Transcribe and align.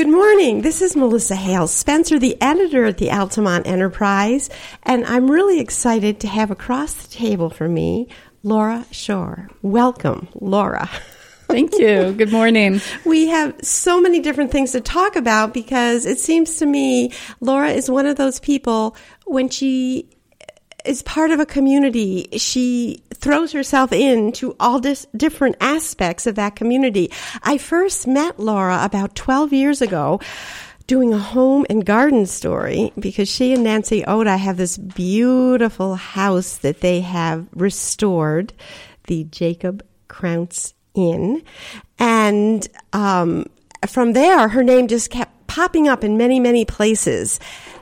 Good 0.00 0.08
morning. 0.08 0.62
This 0.62 0.80
is 0.80 0.96
Melissa 0.96 1.36
Hale 1.36 1.66
Spencer, 1.66 2.18
the 2.18 2.40
editor 2.40 2.86
at 2.86 2.96
the 2.96 3.10
Altamont 3.10 3.66
Enterprise, 3.66 4.48
and 4.82 5.04
I'm 5.04 5.30
really 5.30 5.60
excited 5.60 6.20
to 6.20 6.26
have 6.26 6.50
across 6.50 6.94
the 6.94 7.08
table 7.14 7.50
for 7.50 7.68
me 7.68 8.08
Laura 8.42 8.86
Shore. 8.90 9.50
Welcome, 9.60 10.28
Laura. 10.40 10.88
Thank 11.48 11.74
you. 11.74 12.14
Good 12.14 12.32
morning. 12.32 12.80
We 13.04 13.26
have 13.26 13.54
so 13.60 14.00
many 14.00 14.20
different 14.20 14.50
things 14.50 14.72
to 14.72 14.80
talk 14.80 15.16
about 15.16 15.52
because 15.52 16.06
it 16.06 16.18
seems 16.18 16.56
to 16.60 16.64
me 16.64 17.12
Laura 17.40 17.68
is 17.68 17.90
one 17.90 18.06
of 18.06 18.16
those 18.16 18.40
people 18.40 18.96
when 19.26 19.50
she 19.50 20.08
is 20.84 21.02
part 21.02 21.30
of 21.30 21.40
a 21.40 21.46
community. 21.46 22.28
She 22.36 23.02
throws 23.14 23.52
herself 23.52 23.92
into 23.92 24.56
all 24.58 24.80
dis- 24.80 25.06
different 25.16 25.56
aspects 25.60 26.26
of 26.26 26.36
that 26.36 26.56
community. 26.56 27.10
I 27.42 27.58
first 27.58 28.06
met 28.06 28.38
Laura 28.38 28.80
about 28.82 29.14
12 29.14 29.52
years 29.52 29.82
ago 29.82 30.20
doing 30.86 31.14
a 31.14 31.18
home 31.18 31.64
and 31.70 31.86
garden 31.86 32.26
story 32.26 32.92
because 32.98 33.28
she 33.28 33.52
and 33.52 33.62
Nancy 33.62 34.04
Oda 34.04 34.36
have 34.36 34.56
this 34.56 34.76
beautiful 34.76 35.94
house 35.94 36.56
that 36.58 36.80
they 36.80 37.00
have 37.00 37.46
restored, 37.54 38.52
the 39.06 39.24
Jacob 39.24 39.84
Crounse 40.08 40.74
Inn. 40.94 41.42
And 42.00 42.66
um, 42.92 43.46
from 43.86 44.14
there, 44.14 44.48
her 44.48 44.64
name 44.64 44.88
just 44.88 45.10
kept 45.10 45.46
popping 45.46 45.88
up 45.88 46.02
in 46.04 46.16
many, 46.16 46.40
many 46.40 46.64
places. 46.64 47.38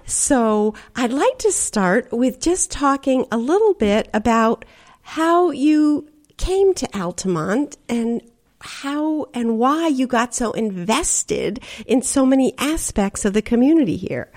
So 0.09 0.75
I'd 0.97 1.12
like 1.12 1.39
to 1.41 1.53
start 1.53 2.11
with 2.12 2.41
just 2.41 2.71
talking 2.71 3.27
a 3.30 3.37
little 3.37 3.75
bit 3.75 4.09
about 4.15 4.65
how 5.03 5.51
you 5.51 6.09
came 6.39 6.73
to 6.75 6.99
Altamont 6.99 7.77
and 7.91 8.23
how 8.61 9.27
and 9.35 9.59
why 9.59 9.89
you 9.89 10.07
got 10.07 10.35
so 10.35 10.52
invested 10.52 11.61
in 11.87 12.01
so 12.01 12.25
many 12.25 12.55
aspects 12.57 13.27
of 13.27 13.35
the 13.35 13.43
community 13.43 13.97
here. 13.97 14.33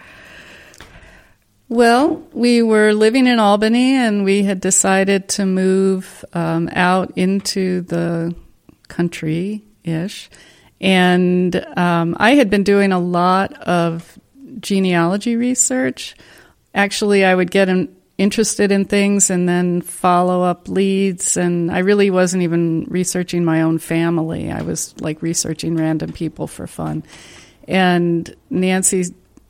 Well, 1.70 2.21
we 2.34 2.62
were 2.62 2.91
living 2.93 3.26
in 3.26 3.40
Albany 3.40 3.95
and 3.95 4.26
we 4.26 4.43
had 4.43 4.60
decided 4.60 5.29
to 5.29 5.45
move 5.45 6.26
um, 6.34 6.67
out 6.73 7.13
into 7.15 7.82
the 7.84 8.35
country 8.90 9.63
ish. 9.85 10.29
And 10.82 11.55
um, 11.77 12.17
I 12.20 12.32
had 12.32 12.49
been 12.49 12.63
doing 12.63 12.91
a 12.91 12.99
lot 12.99 13.54
of 13.54 14.20
genealogy 14.60 15.35
research. 15.35 16.16
Actually, 16.74 17.26
I 17.26 17.34
would 17.35 17.52
get 17.52 17.70
in, 17.70 17.96
interested 18.18 18.71
in 18.71 18.85
things 18.85 19.30
and 19.30 19.48
then 19.49 19.82
follow 19.82 20.44
up 20.44 20.68
leads. 20.68 21.38
And 21.38 21.71
I 21.71 21.80
really 21.80 22.12
wasn't 22.12 22.44
even 22.44 22.85
researching 22.90 23.44
my 23.44 23.62
own 23.62 23.79
family. 23.79 24.52
I 24.52 24.62
was 24.62 24.94
like 25.02 25.22
researching 25.22 25.76
random 25.76 26.13
people 26.13 26.48
for 26.48 26.68
fun. 26.68 27.04
And 27.68 28.34
Nancy 28.49 29.05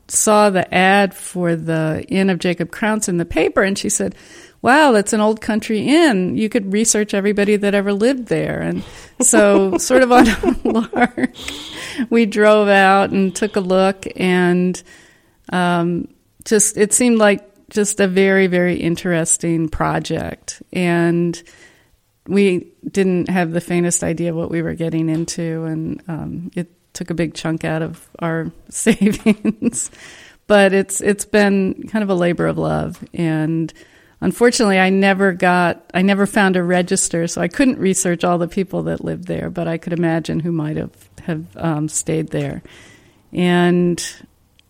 saw 0.08 0.50
the 0.50 0.74
ad 0.74 1.14
for 1.14 1.56
the 1.56 2.06
Inn 2.08 2.30
of 2.30 2.40
Jacob 2.40 2.72
Crounse 2.72 3.10
in 3.10 3.18
the 3.18 3.26
paper 3.26 3.64
and 3.64 3.78
she 3.78 3.90
said, 3.90 4.16
Wow, 4.62 4.92
that's 4.92 5.14
an 5.14 5.22
old 5.22 5.42
country 5.42 5.88
inn. 5.88 6.38
You 6.38 6.48
could 6.48 6.72
research 6.72 7.14
everybody 7.14 7.56
that 7.56 7.74
ever 7.74 7.94
lived 7.94 8.28
there. 8.28 8.62
And 8.62 8.84
so, 9.20 9.78
sort 9.80 10.04
of 10.04 10.12
on 10.12 10.28
a 10.28 10.58
lark, 10.64 11.32
we 12.10 12.26
drove 12.26 12.68
out 12.68 13.10
and 13.10 13.36
took 13.36 13.56
a 13.56 13.60
look 13.60 14.06
and 14.16 14.82
um, 15.52 16.08
just 16.46 16.78
it 16.78 16.94
seemed 16.94 17.18
like 17.18 17.48
just 17.70 18.00
a 18.00 18.08
very 18.08 18.48
very 18.48 18.76
interesting 18.76 19.70
project 19.70 20.62
and 20.74 21.42
we 22.28 22.72
didn't 22.90 23.30
have 23.30 23.52
the 23.52 23.62
faintest 23.62 24.04
idea 24.04 24.34
what 24.34 24.52
we 24.52 24.62
were 24.62 24.74
getting 24.74 25.10
into 25.10 25.64
and 25.64 26.02
um, 26.08 26.52
it 26.56 26.70
took 26.94 27.10
a 27.10 27.14
big 27.14 27.34
chunk 27.34 27.64
out 27.64 27.82
of 27.82 28.10
our 28.20 28.52
savings 28.70 29.90
but 30.48 30.74
it's 30.74 31.02
it's 31.02 31.26
been 31.26 31.88
kind 31.88 32.04
of 32.04 32.10
a 32.10 32.16
labor 32.16 32.48
of 32.48 32.58
love 32.58 33.04
and 33.14 33.74
unfortunately 34.22 34.80
i 34.80 34.90
never 34.90 35.34
got 35.34 35.84
i 35.94 36.02
never 36.02 36.26
found 36.26 36.56
a 36.56 36.64
register 36.64 37.28
so 37.28 37.42
i 37.42 37.48
couldn't 37.48 37.78
research 37.78 38.24
all 38.24 38.38
the 38.38 38.48
people 38.48 38.84
that 38.84 39.04
lived 39.04 39.28
there 39.28 39.50
but 39.50 39.68
i 39.68 39.78
could 39.78 39.94
imagine 39.94 40.40
who 40.40 40.52
might 40.52 40.78
have 40.78 41.10
have 41.24 41.46
um, 41.58 41.88
stayed 41.88 42.30
there 42.30 42.62
and 43.34 44.16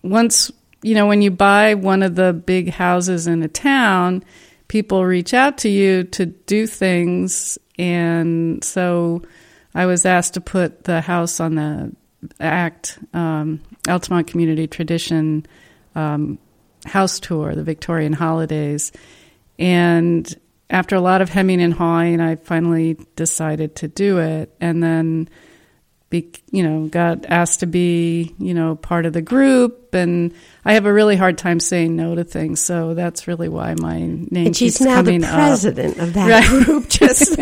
once 0.03 0.51
you 0.83 0.95
know, 0.95 1.07
when 1.07 1.21
you 1.21 1.31
buy 1.31 1.75
one 1.75 2.03
of 2.03 2.15
the 2.15 2.33
big 2.33 2.69
houses 2.69 3.27
in 3.27 3.43
a 3.43 3.47
town, 3.47 4.23
people 4.67 5.05
reach 5.05 5.33
out 5.33 5.59
to 5.59 5.69
you 5.69 6.03
to 6.05 6.25
do 6.25 6.65
things. 6.65 7.57
And 7.77 8.63
so 8.63 9.21
I 9.75 9.85
was 9.85 10.05
asked 10.05 10.35
to 10.35 10.41
put 10.41 10.85
the 10.85 11.01
house 11.01 11.39
on 11.39 11.55
the 11.55 11.95
ACT, 12.39 12.99
um, 13.13 13.61
Altamont 13.87 14.27
Community 14.27 14.67
Tradition 14.67 15.45
um, 15.95 16.39
house 16.85 17.19
tour, 17.19 17.53
the 17.53 17.63
Victorian 17.63 18.13
holidays. 18.13 18.91
And 19.61 20.33
after 20.69 20.95
a 20.95 21.01
lot 21.01 21.21
of 21.21 21.29
hemming 21.29 21.61
and 21.61 21.73
hawing, 21.73 22.19
I 22.19 22.35
finally 22.35 22.97
decided 23.15 23.75
to 23.77 23.87
do 23.87 24.17
it. 24.19 24.53
And 24.59 24.81
then 24.81 25.29
be, 26.09 26.29
you 26.51 26.61
know, 26.61 26.87
got 26.87 27.25
asked 27.25 27.61
to 27.61 27.65
be, 27.65 28.35
you 28.37 28.53
know, 28.53 28.75
part 28.75 29.05
of 29.05 29.13
the 29.13 29.21
group, 29.21 29.93
and 29.93 30.33
I 30.65 30.73
have 30.73 30.85
a 30.85 30.93
really 30.93 31.15
hard 31.15 31.37
time 31.37 31.59
saying 31.59 31.95
no 31.95 32.15
to 32.15 32.23
things. 32.23 32.59
So 32.59 32.93
that's 32.93 33.27
really 33.27 33.49
why 33.49 33.75
my 33.75 33.99
name 33.99 34.47
and 34.47 34.57
she's 34.57 34.77
keeps 34.77 34.81
now 34.81 34.95
coming 34.95 35.21
the 35.21 35.27
president 35.27 35.97
up. 35.97 36.03
of 36.03 36.13
that 36.13 36.29
right. 36.29 36.65
group. 36.65 36.89
Just 36.89 37.39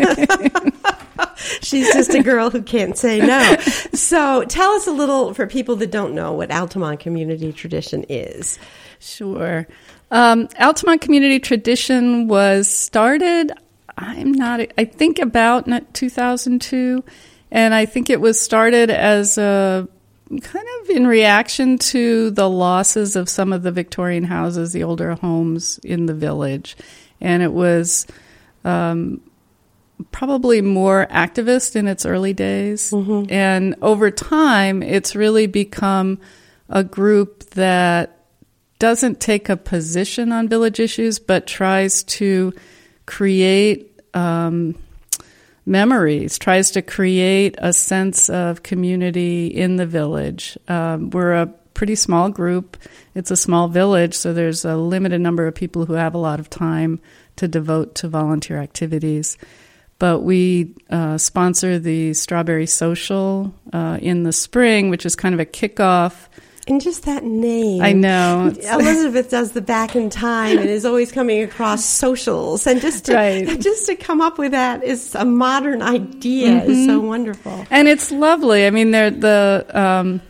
she's 1.64 1.92
just 1.92 2.14
a 2.14 2.22
girl 2.22 2.50
who 2.50 2.62
can't 2.62 2.96
say 2.96 3.18
no. 3.18 3.56
So 3.92 4.44
tell 4.44 4.72
us 4.72 4.86
a 4.86 4.92
little 4.92 5.34
for 5.34 5.46
people 5.46 5.76
that 5.76 5.90
don't 5.90 6.14
know 6.14 6.32
what 6.32 6.50
Altamont 6.50 7.00
Community 7.00 7.52
Tradition 7.52 8.04
is. 8.08 8.58
Sure, 9.00 9.66
um, 10.10 10.48
Altamont 10.58 11.00
Community 11.00 11.38
Tradition 11.38 12.28
was 12.28 12.68
started. 12.68 13.52
I'm 13.96 14.32
not. 14.32 14.60
I 14.78 14.84
think 14.84 15.18
about 15.18 15.68
2002 15.94 17.04
and 17.50 17.74
I 17.74 17.86
think 17.86 18.10
it 18.10 18.20
was 18.20 18.40
started 18.40 18.90
as 18.90 19.36
a 19.36 19.88
kind 20.42 20.66
of 20.80 20.90
in 20.90 21.06
reaction 21.06 21.78
to 21.78 22.30
the 22.30 22.48
losses 22.48 23.16
of 23.16 23.28
some 23.28 23.52
of 23.52 23.62
the 23.62 23.72
Victorian 23.72 24.24
houses, 24.24 24.72
the 24.72 24.84
older 24.84 25.14
homes 25.14 25.78
in 25.82 26.06
the 26.06 26.14
village. 26.14 26.76
And 27.20 27.42
it 27.42 27.52
was 27.52 28.06
um, 28.64 29.20
probably 30.12 30.60
more 30.60 31.08
activist 31.10 31.74
in 31.74 31.88
its 31.88 32.06
early 32.06 32.32
days. 32.32 32.92
Mm-hmm. 32.92 33.32
And 33.32 33.74
over 33.82 34.12
time, 34.12 34.82
it's 34.84 35.16
really 35.16 35.48
become 35.48 36.20
a 36.68 36.84
group 36.84 37.50
that 37.50 38.19
doesn't 38.80 39.20
take 39.20 39.48
a 39.48 39.56
position 39.56 40.32
on 40.32 40.48
village 40.48 40.80
issues, 40.80 41.20
but 41.20 41.46
tries 41.46 42.02
to 42.04 42.52
create. 43.06 43.86
Um, 44.12 44.74
memories, 45.66 46.38
tries 46.38 46.72
to 46.72 46.82
create 46.82 47.54
a 47.58 47.72
sense 47.72 48.28
of 48.28 48.62
community 48.64 49.46
in 49.46 49.76
the 49.76 49.86
village. 49.86 50.58
Um, 50.66 51.10
we're 51.10 51.32
a 51.32 51.46
pretty 51.74 51.94
small 51.94 52.28
group. 52.28 52.76
It's 53.14 53.30
a 53.30 53.36
small 53.36 53.68
village, 53.68 54.14
so 54.14 54.32
there's 54.32 54.64
a 54.64 54.76
limited 54.76 55.20
number 55.20 55.46
of 55.46 55.54
people 55.54 55.86
who 55.86 55.94
have 55.94 56.14
a 56.14 56.18
lot 56.18 56.40
of 56.40 56.50
time 56.50 57.00
to 57.36 57.48
devote 57.48 57.94
to 57.96 58.08
volunteer 58.08 58.58
activities. 58.58 59.38
But 59.98 60.20
we 60.20 60.74
uh, 60.88 61.18
sponsor 61.18 61.78
the 61.78 62.14
Strawberry 62.14 62.66
Social 62.66 63.54
uh, 63.72 63.98
in 64.00 64.24
the 64.24 64.32
spring, 64.32 64.90
which 64.90 65.06
is 65.06 65.14
kind 65.14 65.34
of 65.34 65.40
a 65.40 65.46
kickoff 65.46 66.28
and 66.66 66.80
just 66.80 67.04
that 67.04 67.24
name. 67.24 67.82
I 67.82 67.92
know. 67.92 68.52
Elizabeth 68.62 69.30
does 69.30 69.52
the 69.52 69.60
back 69.60 69.96
in 69.96 70.10
time 70.10 70.58
and 70.58 70.68
is 70.68 70.84
always 70.84 71.10
coming 71.10 71.42
across 71.42 71.84
socials. 71.84 72.66
And 72.66 72.80
just 72.80 73.06
to, 73.06 73.14
right. 73.14 73.60
just 73.60 73.86
to 73.86 73.96
come 73.96 74.20
up 74.20 74.38
with 74.38 74.52
that 74.52 74.84
is 74.84 75.14
a 75.14 75.24
modern 75.24 75.82
idea 75.82 76.60
mm-hmm. 76.60 76.70
is 76.70 76.86
so 76.86 77.00
wonderful. 77.00 77.66
And 77.70 77.88
it's 77.88 78.12
lovely. 78.12 78.66
I 78.66 78.70
mean, 78.70 78.90
they're 78.90 79.10
the, 79.10 79.66
um, 79.72 80.20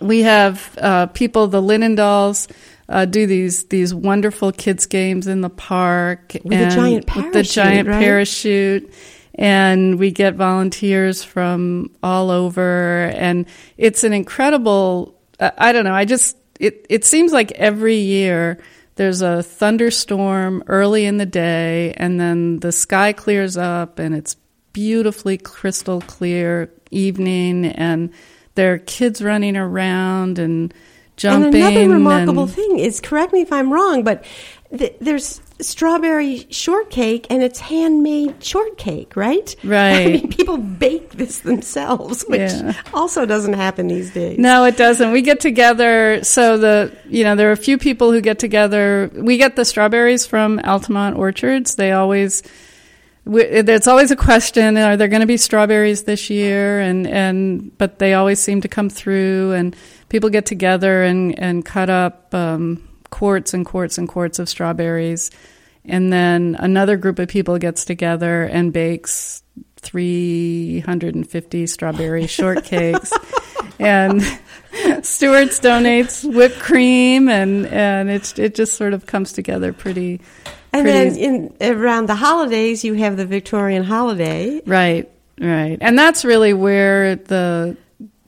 we 0.00 0.22
have 0.22 0.78
uh, 0.80 1.06
people, 1.06 1.46
the 1.46 1.62
Linendals, 1.62 2.48
uh, 2.90 3.04
do 3.04 3.24
these 3.24 3.66
these 3.66 3.94
wonderful 3.94 4.50
kids 4.50 4.84
games 4.84 5.28
in 5.28 5.42
the 5.42 5.48
park 5.48 6.36
with 6.42 6.52
and 6.52 6.72
giant 6.72 7.06
parachute, 7.06 7.24
with 7.24 7.32
the 7.34 7.42
giant 7.44 7.88
right? 7.88 8.00
parachute 8.00 8.92
and 9.36 9.96
we 9.98 10.10
get 10.10 10.34
volunteers 10.34 11.22
from 11.22 11.88
all 12.02 12.30
over 12.30 13.04
and 13.14 13.46
it's 13.78 14.02
an 14.02 14.12
incredible 14.12 15.14
I 15.40 15.72
don't 15.72 15.84
know. 15.84 15.94
I 15.94 16.04
just 16.04 16.36
it 16.58 16.86
it 16.88 17.04
seems 17.04 17.32
like 17.32 17.52
every 17.52 17.96
year 17.96 18.58
there's 18.96 19.22
a 19.22 19.42
thunderstorm 19.42 20.62
early 20.66 21.06
in 21.06 21.16
the 21.16 21.26
day, 21.26 21.94
and 21.96 22.20
then 22.20 22.58
the 22.58 22.72
sky 22.72 23.12
clears 23.12 23.56
up, 23.56 23.98
and 23.98 24.14
it's 24.14 24.36
beautifully 24.72 25.38
crystal 25.38 26.00
clear 26.02 26.70
evening, 26.90 27.66
and 27.66 28.10
there 28.54 28.74
are 28.74 28.78
kids 28.78 29.22
running 29.22 29.56
around 29.56 30.38
and 30.38 30.74
jumping. 31.16 31.62
And 31.62 31.74
another 31.74 31.88
remarkable 31.88 32.42
and, 32.44 32.52
thing 32.52 32.78
is, 32.78 33.00
correct 33.00 33.32
me 33.32 33.40
if 33.40 33.52
I'm 33.52 33.72
wrong, 33.72 34.04
but 34.04 34.24
th- 34.76 34.96
there's 35.00 35.40
strawberry 35.62 36.46
shortcake 36.50 37.26
and 37.30 37.42
it's 37.42 37.58
handmade 37.60 38.42
shortcake, 38.42 39.14
right? 39.16 39.54
Right. 39.64 39.92
I 39.92 40.06
mean, 40.06 40.28
people 40.28 40.56
bake 40.56 41.10
this 41.12 41.40
themselves, 41.40 42.24
which 42.28 42.40
Yeah. 42.52 42.72
also 42.94 43.26
doesn't 43.26 43.52
happen 43.54 43.88
these 43.88 44.10
days. 44.12 44.38
No, 44.38 44.64
it 44.64 44.76
doesn't. 44.76 45.12
We 45.12 45.22
get 45.22 45.40
together. 45.40 46.22
So 46.24 46.58
the 46.58 46.92
you 47.08 47.24
know 47.24 47.36
there 47.36 47.48
are 47.48 47.52
a 47.52 47.56
few 47.56 47.78
people 47.78 48.12
who 48.12 48.20
get 48.20 48.38
together. 48.38 49.10
We 49.14 49.36
get 49.36 49.56
the 49.56 49.64
strawberries 49.64 50.26
from 50.26 50.60
Altamont 50.64 51.16
Orchards. 51.16 51.74
They 51.76 51.92
always 51.92 52.42
it's 53.26 53.86
always 53.86 54.10
a 54.10 54.16
question: 54.16 54.76
Are 54.78 54.96
there 54.96 55.08
going 55.08 55.20
to 55.20 55.26
be 55.26 55.36
strawberries 55.36 56.04
this 56.04 56.30
year? 56.30 56.80
And 56.80 57.06
and 57.06 57.76
but 57.78 57.98
they 57.98 58.14
always 58.14 58.40
seem 58.40 58.60
to 58.62 58.68
come 58.68 58.88
through, 58.88 59.52
and 59.52 59.76
people 60.08 60.30
get 60.30 60.46
together 60.46 61.02
and 61.02 61.38
and 61.38 61.64
cut 61.64 61.90
up 61.90 62.34
um, 62.34 62.82
quarts 63.10 63.54
and 63.54 63.66
quarts 63.66 63.98
and 63.98 64.08
quarts 64.08 64.38
of 64.38 64.48
strawberries, 64.48 65.30
and 65.84 66.12
then 66.12 66.56
another 66.58 66.96
group 66.96 67.18
of 67.18 67.28
people 67.28 67.58
gets 67.58 67.84
together 67.84 68.44
and 68.44 68.72
bakes 68.72 69.42
350 69.76 71.66
strawberry 71.66 72.24
shortcakes. 72.26 73.12
and 73.78 74.22
Stewart's 75.04 75.58
donates 75.60 76.24
whipped 76.24 76.58
cream, 76.58 77.28
and 77.28 77.66
and 77.66 78.10
it 78.10 78.38
it 78.38 78.54
just 78.54 78.74
sort 78.74 78.94
of 78.94 79.06
comes 79.06 79.32
together 79.32 79.72
pretty. 79.72 80.20
And 80.72 80.84
pretty 80.84 81.20
then 81.20 81.52
in 81.60 81.76
around 81.76 82.06
the 82.06 82.14
holidays, 82.14 82.84
you 82.84 82.94
have 82.94 83.16
the 83.16 83.26
Victorian 83.26 83.82
holiday. 83.82 84.60
right, 84.66 85.10
right, 85.40 85.78
and 85.80 85.98
that's 85.98 86.24
really 86.24 86.52
where 86.52 87.16
the 87.16 87.76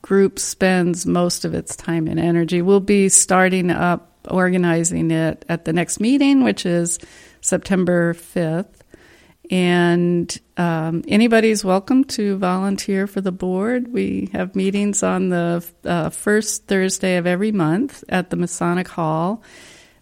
group 0.00 0.38
spends 0.38 1.06
most 1.06 1.44
of 1.44 1.54
its 1.54 1.76
time 1.76 2.08
and 2.08 2.18
energy. 2.18 2.60
We'll 2.60 2.80
be 2.80 3.08
starting 3.08 3.70
up 3.70 4.11
organizing 4.28 5.10
it 5.10 5.44
at 5.48 5.64
the 5.64 5.72
next 5.72 6.00
meeting, 6.00 6.44
which 6.44 6.66
is 6.66 6.98
September 7.40 8.14
fifth. 8.14 8.82
And 9.50 10.34
um, 10.56 11.04
anybody's 11.08 11.64
welcome 11.64 12.04
to 12.04 12.38
volunteer 12.38 13.06
for 13.06 13.20
the 13.20 13.32
board. 13.32 13.92
We 13.92 14.30
have 14.32 14.56
meetings 14.56 15.02
on 15.02 15.28
the 15.28 15.66
uh, 15.84 16.10
first 16.10 16.66
Thursday 16.66 17.16
of 17.16 17.26
every 17.26 17.52
month 17.52 18.02
at 18.08 18.30
the 18.30 18.36
Masonic 18.36 18.88
Hall. 18.88 19.42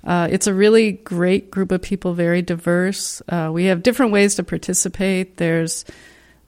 Uh, 0.05 0.29
it's 0.31 0.47
a 0.47 0.55
really 0.55 0.93
great 0.93 1.51
group 1.51 1.73
of 1.73 1.83
people, 1.83 2.15
very 2.15 2.43
diverse. 2.43 3.23
Uh, 3.29 3.51
we 3.53 3.65
have 3.65 3.83
different 3.83 4.13
ways 4.13 4.37
to 4.37 4.43
participate. 4.43 5.37
There's 5.37 5.85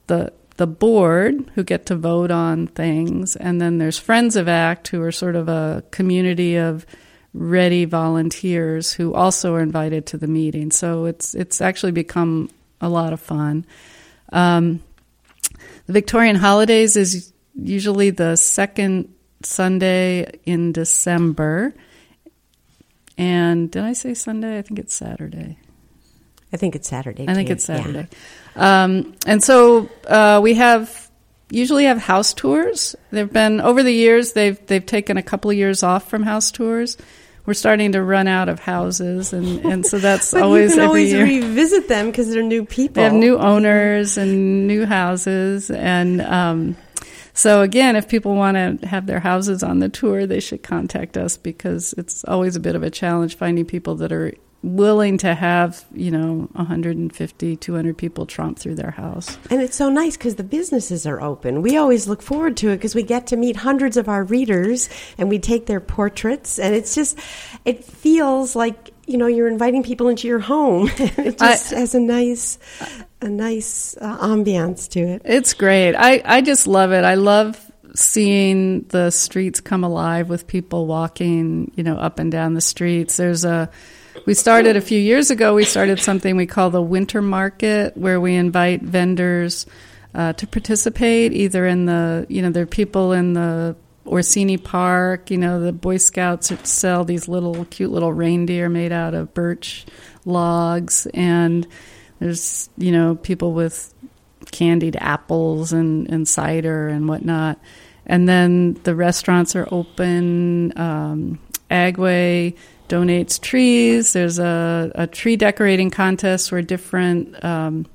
the 0.07 0.33
the 0.59 0.67
board 0.67 1.51
who 1.55 1.65
get 1.65 1.87
to 1.87 1.97
vote 1.97 2.31
on 2.31 2.67
things, 2.67 3.37
and 3.37 3.61
then 3.61 3.79
there's 3.79 3.99
Friends 3.99 4.37
of 4.37 4.49
ACT 4.49 4.89
who 4.89 5.03
are 5.03 5.11
sort 5.11 5.35
of 5.35 5.49
a 5.49 5.83
community 5.91 6.57
of 6.57 6.87
ready 7.35 7.85
volunteers 7.85 8.93
who 8.93 9.15
also 9.15 9.55
are 9.55 9.61
invited 9.61 10.07
to 10.07 10.19
the 10.19 10.27
meeting. 10.27 10.71
So 10.71 11.07
it's 11.07 11.35
it's 11.35 11.61
actually 11.61 11.93
become 11.93 12.51
a 12.81 12.89
lot 12.89 13.13
of 13.13 13.21
fun. 13.21 13.65
Um, 14.33 14.81
the 15.87 15.93
Victorian 15.93 16.37
holidays 16.37 16.97
is 16.97 17.33
usually 17.55 18.11
the 18.11 18.37
second 18.37 19.15
Sunday 19.43 20.41
in 20.45 20.73
December. 20.73 21.75
And 23.19 23.71
did 23.71 23.83
I 23.83 23.93
say 23.93 24.15
Sunday? 24.15 24.59
I 24.59 24.63
think 24.63 24.79
it's 24.79 24.95
Saturday. 24.95 25.59
I 26.53 26.57
think 26.57 26.77
it's 26.77 26.89
Saturday. 26.89 27.27
I 27.29 27.35
think 27.35 27.49
too. 27.49 27.55
it's 27.55 27.65
Saturday. 27.65 28.09
Um, 28.57 29.15
and 29.27 29.43
so 29.43 29.89
uh, 30.07 30.41
we 30.43 30.55
have 30.55 31.11
usually 31.51 31.85
have 31.85 31.99
house 31.99 32.35
tours. 32.35 32.97
They've 33.11 33.31
been 33.31 33.61
over 33.61 33.83
the 33.83 33.93
years. 33.93 34.33
They've 34.33 34.59
they've 34.67 34.85
taken 34.85 35.17
a 35.17 35.23
couple 35.23 35.51
of 35.51 35.57
years 35.57 35.83
off 35.83 36.09
from 36.09 36.23
house 36.23 36.51
tours. 36.51 36.97
We're 37.45 37.55
starting 37.55 37.93
to 37.93 38.03
run 38.03 38.29
out 38.29 38.49
of 38.49 38.61
houses, 38.61 39.33
and, 39.33 39.65
and 39.65 39.85
so 39.87 39.99
that's 39.99 40.31
But 40.33 40.43
always 40.43 40.71
you 40.71 40.77
can 40.77 40.87
always 40.87 41.13
year. 41.13 41.25
revisit 41.25 41.89
them 41.89 42.07
because 42.07 42.31
they're 42.31 42.43
new 42.43 42.65
people. 42.65 42.95
They 42.95 43.03
have 43.03 43.13
new 43.13 43.37
owners 43.37 44.17
and 44.17 44.69
new 44.69 44.87
houses, 44.87 45.71
and 45.71 46.21
um, 46.21 46.77
so 47.35 47.63
again, 47.63 47.97
if 47.97 48.09
people 48.09 48.35
want 48.37 48.81
to 48.81 48.87
have 48.87 49.07
their 49.07 49.21
houses 49.21 49.63
on 49.63 49.79
the 49.81 49.89
tour, 49.89 50.27
they 50.27 50.41
should 50.41 50.63
contact 50.63 51.17
us 51.17 51.37
because 51.37 51.95
it's 51.95 52.25
always 52.25 52.57
a 52.57 52.61
bit 52.61 52.77
of 52.77 52.83
a 52.83 52.91
challenge 52.91 53.37
finding 53.37 53.65
people 53.65 53.97
that 53.97 54.13
are 54.13 54.33
willing 54.63 55.19
to 55.19 55.35
have 55.35 55.85
you 55.93 56.11
know 56.11 56.49
150 56.53 57.57
200 57.57 57.99
people 57.99 58.27
tromp 58.27 58.59
through 58.59 58.77
their 58.77 58.93
house 58.93 59.37
And 59.51 59.61
it's 59.61 59.75
so 59.77 59.89
nice 59.89 60.17
because 60.17 60.37
the 60.37 60.45
businesses 60.45 61.05
are 61.07 61.21
open. 61.21 61.63
We 61.63 61.77
always 61.77 62.07
look 62.07 62.23
forward 62.23 62.57
to 62.59 62.71
it 62.71 62.77
because 62.77 62.95
we 62.95 63.03
get 63.03 63.27
to 63.29 63.37
meet 63.37 63.57
hundreds 63.57 63.97
of 63.97 64.09
our 64.09 64.23
readers 64.23 64.89
and 65.19 65.29
we 65.29 65.39
take 65.41 65.67
their 65.67 65.81
portraits. 65.81 66.59
And 66.59 66.75
it's 66.75 66.95
just, 66.95 67.19
it 67.65 67.85
feels 67.85 68.55
like, 68.55 68.91
you 69.07 69.19
know, 69.19 69.27
you're 69.27 69.49
inviting 69.49 69.83
people 69.83 70.09
into 70.09 70.29
your 70.29 70.39
home. 70.39 70.89
it 70.97 71.39
just 71.39 71.73
I- 71.73 71.79
has 71.79 71.95
a 71.95 72.01
nice, 72.01 72.59
a 73.21 73.29
nice 73.29 73.97
uh, 74.01 74.19
ambiance 74.19 74.89
to 74.91 75.01
it. 75.01 75.23
It's 75.25 75.55
great. 75.55 75.95
I, 75.97 76.23
I 76.25 76.41
just 76.41 76.67
love 76.69 76.93
it. 76.93 77.05
I 77.05 77.15
love 77.15 77.59
seeing 77.95 78.83
the 78.89 79.11
streets 79.11 79.61
come 79.61 79.85
alive 79.85 80.29
with 80.29 80.47
people 80.47 80.87
walking, 80.87 81.73
you 81.75 81.83
know, 81.83 81.97
up 81.97 82.19
and 82.19 82.31
down 82.31 82.55
the 82.55 82.61
streets. 82.61 83.17
There's 83.17 83.45
a 83.45 83.69
we 84.27 84.35
started 84.35 84.77
a 84.77 84.81
few 84.81 84.99
years 84.99 85.31
ago, 85.31 85.55
we 85.55 85.65
started 85.65 86.01
something 86.01 86.37
we 86.37 86.47
call 86.47 86.71
the 86.71 86.83
winter 86.83 87.23
market 87.23 87.97
where 87.97 88.21
we 88.21 88.35
invite 88.35 88.83
vendors 88.83 89.67
uh, 90.15 90.33
to 90.35 90.47
participate 90.47 91.33
either 91.33 91.67
in 91.67 91.87
the, 91.87 92.27
you 92.29 92.43
know, 92.43 92.51
there 92.51 92.65
are 92.65 92.67
people 92.67 93.13
in 93.13 93.33
the 93.33 93.77
Orsini 94.07 94.57
Park, 94.57 95.31
you 95.31 95.39
know, 95.39 95.61
the 95.61 95.73
Boy 95.73 95.97
Scouts 95.97 96.53
sell 96.69 97.05
these 97.05 97.29
little 97.29 97.65
cute 97.67 97.91
little 97.91 98.13
reindeer 98.13 98.69
made 98.69 98.93
out 98.93 99.15
of 99.15 99.33
birch 99.33 99.87
logs 100.25 101.07
and 101.15 101.67
there's, 102.19 102.69
you 102.77 102.93
know, 102.93 103.15
people 103.17 103.53
with 103.53 103.93
candied 104.51 104.97
apples 105.01 105.73
and, 105.73 106.09
and 106.11 106.29
cider 106.29 106.89
and 106.89 107.09
whatnot. 107.09 107.59
And 108.05 108.29
then 108.29 108.75
the 108.83 108.95
restaurants 108.95 109.57
are 109.57 109.69
open. 109.71 110.77
Um, 110.79 111.39
Agway 111.71 112.57
donates 112.93 113.41
trees. 113.41 114.13
There's 114.13 114.39
a, 114.39 114.93
a 114.95 115.07
tree 115.07 115.37
decorating 115.37 115.91
contest 115.91 116.53
where 116.53 116.61
different 116.61 117.43
um, 117.43 117.87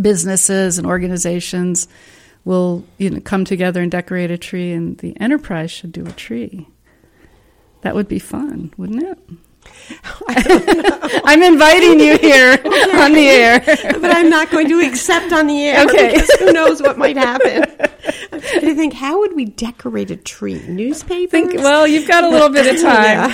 businesses 0.00 0.78
and 0.78 0.86
organizations 0.86 1.86
will 2.44 2.84
you 2.98 3.10
know 3.10 3.20
come 3.20 3.44
together 3.44 3.82
and 3.82 3.90
decorate 3.90 4.30
a 4.30 4.38
tree, 4.38 4.72
and 4.72 4.96
the 4.98 5.18
enterprise 5.20 5.70
should 5.70 5.92
do 5.92 6.06
a 6.06 6.12
tree. 6.12 6.66
That 7.82 7.94
would 7.94 8.08
be 8.08 8.18
fun, 8.18 8.72
wouldn't 8.78 9.02
it? 9.02 9.18
I'm 10.28 11.42
inviting 11.42 12.00
you 12.00 12.16
here 12.18 12.52
on 12.94 13.12
the 13.12 13.26
air. 13.28 13.60
but 14.00 14.10
I'm 14.16 14.30
not 14.30 14.50
going 14.50 14.68
to 14.68 14.80
accept 14.80 15.32
on 15.32 15.46
the 15.46 15.62
air 15.66 15.84
Okay. 15.84 16.12
because 16.14 16.30
who 16.38 16.52
knows 16.52 16.80
what 16.82 16.96
might 16.98 17.16
happen. 17.16 17.64
I 18.42 18.74
think, 18.74 18.92
how 18.94 19.20
would 19.20 19.34
we 19.34 19.44
decorate 19.44 20.10
a 20.10 20.16
tree? 20.16 20.62
Newspaper? 20.68 21.30
think 21.30 21.54
well 21.54 21.86
you've 21.86 22.06
got 22.06 22.24
a 22.24 22.28
little 22.28 22.48
bit 22.48 22.74
of 22.74 22.80
time 22.80 23.30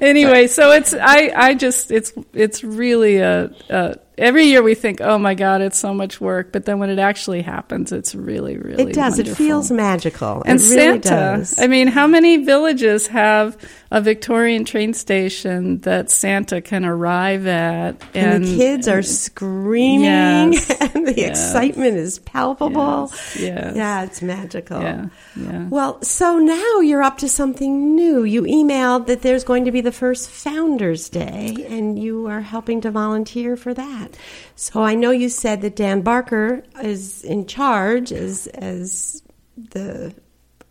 anyway 0.00 0.46
so 0.46 0.72
it's 0.72 0.92
i 0.94 1.32
i 1.34 1.54
just 1.54 1.90
it's 1.90 2.12
it's 2.32 2.62
really 2.64 3.18
a, 3.18 3.50
a 3.70 3.96
every 4.18 4.44
year 4.44 4.62
we 4.62 4.74
think 4.74 5.00
oh 5.00 5.18
my 5.18 5.34
god 5.34 5.60
it's 5.62 5.78
so 5.78 5.94
much 5.94 6.20
work 6.20 6.52
but 6.52 6.64
then 6.66 6.78
when 6.78 6.90
it 6.90 6.98
actually 6.98 7.40
happens 7.42 7.92
it's 7.92 8.14
really 8.14 8.56
really 8.58 8.84
It 8.90 8.94
does. 8.94 9.18
It 9.18 9.28
feels 9.28 9.70
magical. 9.70 10.42
and 10.46 10.60
it 10.60 10.64
really 10.64 11.02
Santa. 11.02 11.08
does. 11.08 11.58
I 11.58 11.66
mean, 11.66 11.86
how 11.88 12.06
many 12.06 12.38
villages 12.38 13.06
have 13.08 13.56
a 13.90 14.00
Victorian 14.00 14.64
train 14.64 14.94
station 14.94 15.78
that 15.80 16.10
Santa 16.10 16.60
can 16.60 16.84
arrive 16.84 17.46
at? 17.46 18.02
and, 18.14 18.44
the 18.44 18.56
kids 18.56 18.88
are 18.88 19.02
screaming, 19.02 20.52
Yes. 20.54 20.70
and 20.94 21.06
the 21.06 21.14
Yes. 21.16 21.30
excitement 21.30 21.96
is 21.96 22.18
palpable. 22.20 23.08
Yes. 23.12 23.36
Yes. 23.40 23.76
Yeah, 23.76 24.04
it's 24.04 24.22
magical. 24.22 24.80
Yeah, 24.82 25.06
yeah. 25.36 25.66
Well, 25.68 26.02
so 26.02 26.38
now 26.38 26.80
you're 26.80 27.02
up 27.02 27.18
to 27.18 27.28
something 27.28 27.94
new. 27.94 28.24
You 28.24 28.42
emailed 28.42 29.06
that 29.06 29.22
there's 29.22 29.44
going 29.44 29.64
to 29.66 29.72
be 29.72 29.80
the 29.80 29.92
first 29.92 30.30
Founders 30.30 31.08
Day, 31.08 31.66
and 31.68 31.98
you 31.98 32.26
are 32.26 32.40
helping 32.40 32.80
to 32.82 32.90
volunteer 32.90 33.56
for 33.56 33.74
that. 33.74 34.11
So 34.56 34.82
I 34.82 34.94
know 34.94 35.10
you 35.10 35.28
said 35.28 35.62
that 35.62 35.76
Dan 35.76 36.02
Barker 36.02 36.62
is 36.82 37.24
in 37.24 37.46
charge 37.46 38.12
as 38.12 38.46
as 38.48 39.22
the 39.56 40.14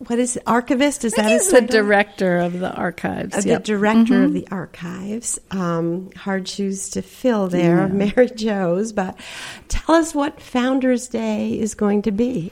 what 0.08 0.18
is 0.18 0.36
it, 0.38 0.44
archivist? 0.48 1.06
Is 1.06 1.14
that 1.14 1.30
He's 1.30 1.52
the 1.52 1.62
director 1.62 2.38
of 2.40 2.60
the 2.60 2.72
archives. 2.74 3.36
Uh, 3.36 3.42
Yep. 3.46 3.60
the 3.64 3.68
director 3.68 4.24
of 4.24 4.34
the 4.34 4.48
archives. 4.50 5.38
Um, 5.52 6.10
hard 6.16 6.48
shoes 6.48 6.90
to 6.92 7.04
fill 7.04 7.48
there, 7.50 7.88
Mary 7.88 8.30
Jo's. 8.30 8.94
But 8.94 9.20
tell 9.68 9.96
us 9.96 10.16
what 10.16 10.42
Founders 10.42 11.08
Day 11.08 11.52
is 11.60 11.76
going 11.76 12.02
to 12.04 12.12
be. 12.12 12.52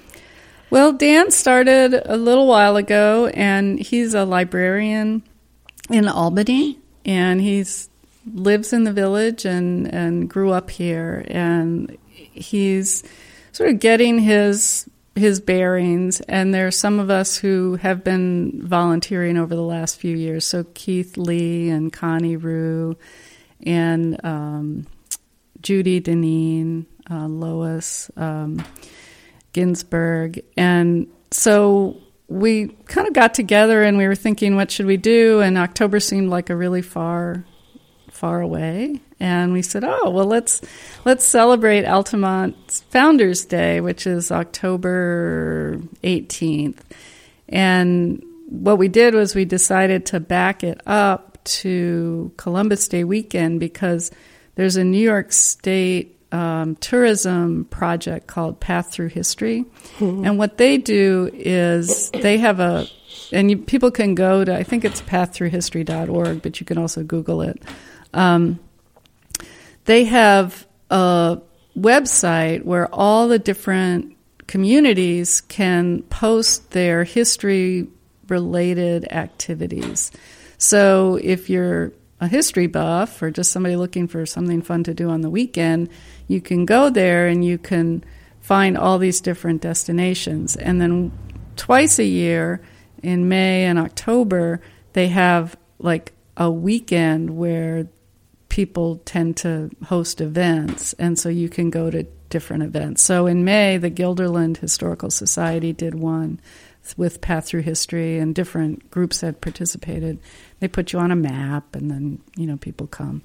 Well, 0.70 0.94
Dan 0.94 1.32
started 1.32 2.00
a 2.06 2.18
little 2.18 2.46
while 2.46 2.76
ago, 2.76 3.26
and 3.34 3.80
he's 3.80 4.14
a 4.14 4.26
librarian 4.26 5.24
in 5.90 6.08
Albany, 6.08 6.78
and 7.04 7.42
he's 7.42 7.89
lives 8.34 8.74
in 8.74 8.84
the 8.84 8.94
village 8.94 9.46
and 9.46 9.88
and 9.94 10.30
grew 10.30 10.52
up 10.52 10.70
here, 10.70 11.26
and 11.28 11.98
he's 12.10 13.04
sort 13.52 13.70
of 13.70 13.80
getting 13.80 14.20
his 14.20 14.90
his 15.16 15.40
bearings, 15.40 16.22
and 16.22 16.54
there's 16.54 16.78
some 16.78 17.00
of 17.00 17.10
us 17.10 17.38
who 17.38 17.76
have 17.76 18.04
been 18.04 18.62
volunteering 18.66 19.38
over 19.38 19.56
the 19.56 19.62
last 19.62 20.00
few 20.00 20.16
years. 20.16 20.46
So 20.46 20.66
Keith 20.74 21.18
Lee 21.18 21.70
and 21.70 21.92
Connie 21.92 22.38
Rue 22.38 22.96
and 23.66 24.24
um, 24.24 24.88
Judy 25.62 26.00
Deneen, 26.00 26.86
uh, 27.10 27.28
Lois 27.28 28.10
um, 28.16 28.64
Ginsburg, 29.52 30.42
and 30.56 31.08
so 31.32 32.02
we 32.30 32.68
kind 32.86 33.08
of 33.08 33.14
got 33.14 33.34
together 33.34 33.84
and 33.84 33.98
we 33.98 34.08
were 34.08 34.16
thinking, 34.16 34.56
what 34.56 34.70
should 34.70 34.86
we 34.86 34.98
do? 34.98 35.42
And 35.42 35.58
October 35.58 36.00
seemed 36.00 36.30
like 36.30 36.50
a 36.50 36.56
really 36.56 36.84
far, 36.84 37.44
far 38.20 38.42
away, 38.42 39.00
and 39.20 39.54
we 39.54 39.62
said, 39.62 39.84
oh 39.84 40.10
well, 40.10 40.26
let's 40.26 40.62
let's 41.06 41.26
celebrate 41.26 41.86
Altamont's 41.86 42.82
Founders 42.92 43.46
Day, 43.46 43.82
which 43.82 44.06
is 44.06 44.32
October 44.32 45.80
eighteenth, 46.04 46.84
and 47.48 48.22
what 48.50 48.78
we 48.78 48.88
did 48.88 49.14
was 49.14 49.36
we 49.36 49.46
decided 49.46 50.08
to 50.08 50.20
back 50.20 50.64
it 50.64 50.82
up 50.86 51.38
to 51.44 52.32
Columbus 52.38 52.88
Day 52.88 53.04
weekend 53.04 53.60
because 53.60 54.12
there's 54.56 54.76
a 54.76 54.84
New 54.84 55.02
York 55.02 55.32
State 55.32 56.20
um, 56.32 56.76
tourism 56.76 57.66
project 57.66 58.28
called 58.28 58.60
Path 58.60 58.92
Through 58.92 59.10
History. 59.10 59.66
Mm-hmm. 59.98 60.26
And 60.26 60.38
what 60.38 60.58
they 60.58 60.78
do 60.78 61.30
is 61.34 62.10
they 62.12 62.38
have 62.38 62.60
a, 62.60 62.88
and 63.32 63.50
you, 63.50 63.58
people 63.58 63.92
can 63.92 64.16
go 64.16 64.44
to, 64.44 64.56
I 64.56 64.64
think 64.64 64.86
it's 64.86 65.02
paththroughhistory.org, 65.02 66.42
but 66.42 66.60
you 66.60 66.66
can 66.66 66.78
also 66.78 67.04
Google 67.04 67.42
it. 67.42 67.62
Um, 68.14 68.60
they 69.86 70.06
have 70.06 70.68
a 70.90 71.42
website 71.78 72.64
where 72.64 72.94
all 72.94 73.28
the 73.28 73.40
different 73.40 74.16
communities 74.48 75.42
can 75.42 76.02
post 76.04 76.72
their 76.72 77.04
history 77.04 77.88
related 78.28 79.12
activities. 79.12 80.12
So 80.58 81.20
if 81.22 81.50
you're 81.50 81.94
a 82.20 82.28
history 82.28 82.68
buff 82.68 83.22
or 83.22 83.32
just 83.32 83.52
somebody 83.52 83.76
looking 83.76 84.08
for 84.08 84.26
something 84.26 84.62
fun 84.62 84.84
to 84.84 84.94
do 84.94 85.10
on 85.10 85.22
the 85.22 85.30
weekend, 85.30 85.90
you 86.28 86.42
can 86.42 86.66
go 86.66 86.90
there 86.90 87.28
and 87.28 87.46
you 87.46 87.58
can 87.58 88.04
find 88.42 88.78
all 88.78 88.98
these 88.98 89.22
different 89.22 89.62
destinations. 89.62 90.56
And 90.56 90.82
then 90.82 91.12
twice 91.56 92.00
a 92.00 92.04
year 92.04 92.62
in 93.02 93.30
May 93.30 93.66
and 93.66 93.80
October, 93.80 94.62
they 94.94 95.08
have 95.08 95.56
like 95.78 96.14
a 96.36 96.50
weekend 96.52 97.38
where 97.38 97.88
people 98.60 99.02
tend 99.06 99.38
to 99.38 99.70
host 99.86 100.20
events. 100.20 100.92
And 101.00 101.18
so 101.18 101.30
you 101.30 101.48
can 101.48 101.70
go 101.70 101.90
to 101.90 102.04
different 102.28 102.62
events. 102.62 103.02
So 103.02 103.26
in 103.26 103.46
May, 103.46 103.78
the 103.78 103.90
Guilderland 103.90 104.58
Historical 104.58 105.10
Society 105.10 105.72
did 105.72 105.96
one 105.96 106.42
with 106.98 107.22
Path 107.22 107.46
Through 107.46 107.62
History, 107.62 108.18
and 108.18 108.36
different 108.36 108.92
groups 108.92 109.22
had 109.22 109.40
participated. 109.40 110.20
They 110.60 110.68
put 110.68 110.92
you 110.92 111.00
on 111.00 111.10
a 111.10 111.16
map, 111.16 111.74
and 111.74 111.90
then 111.90 112.22
you 112.36 112.48
know 112.48 112.58
people 112.58 112.88
come. 112.88 113.22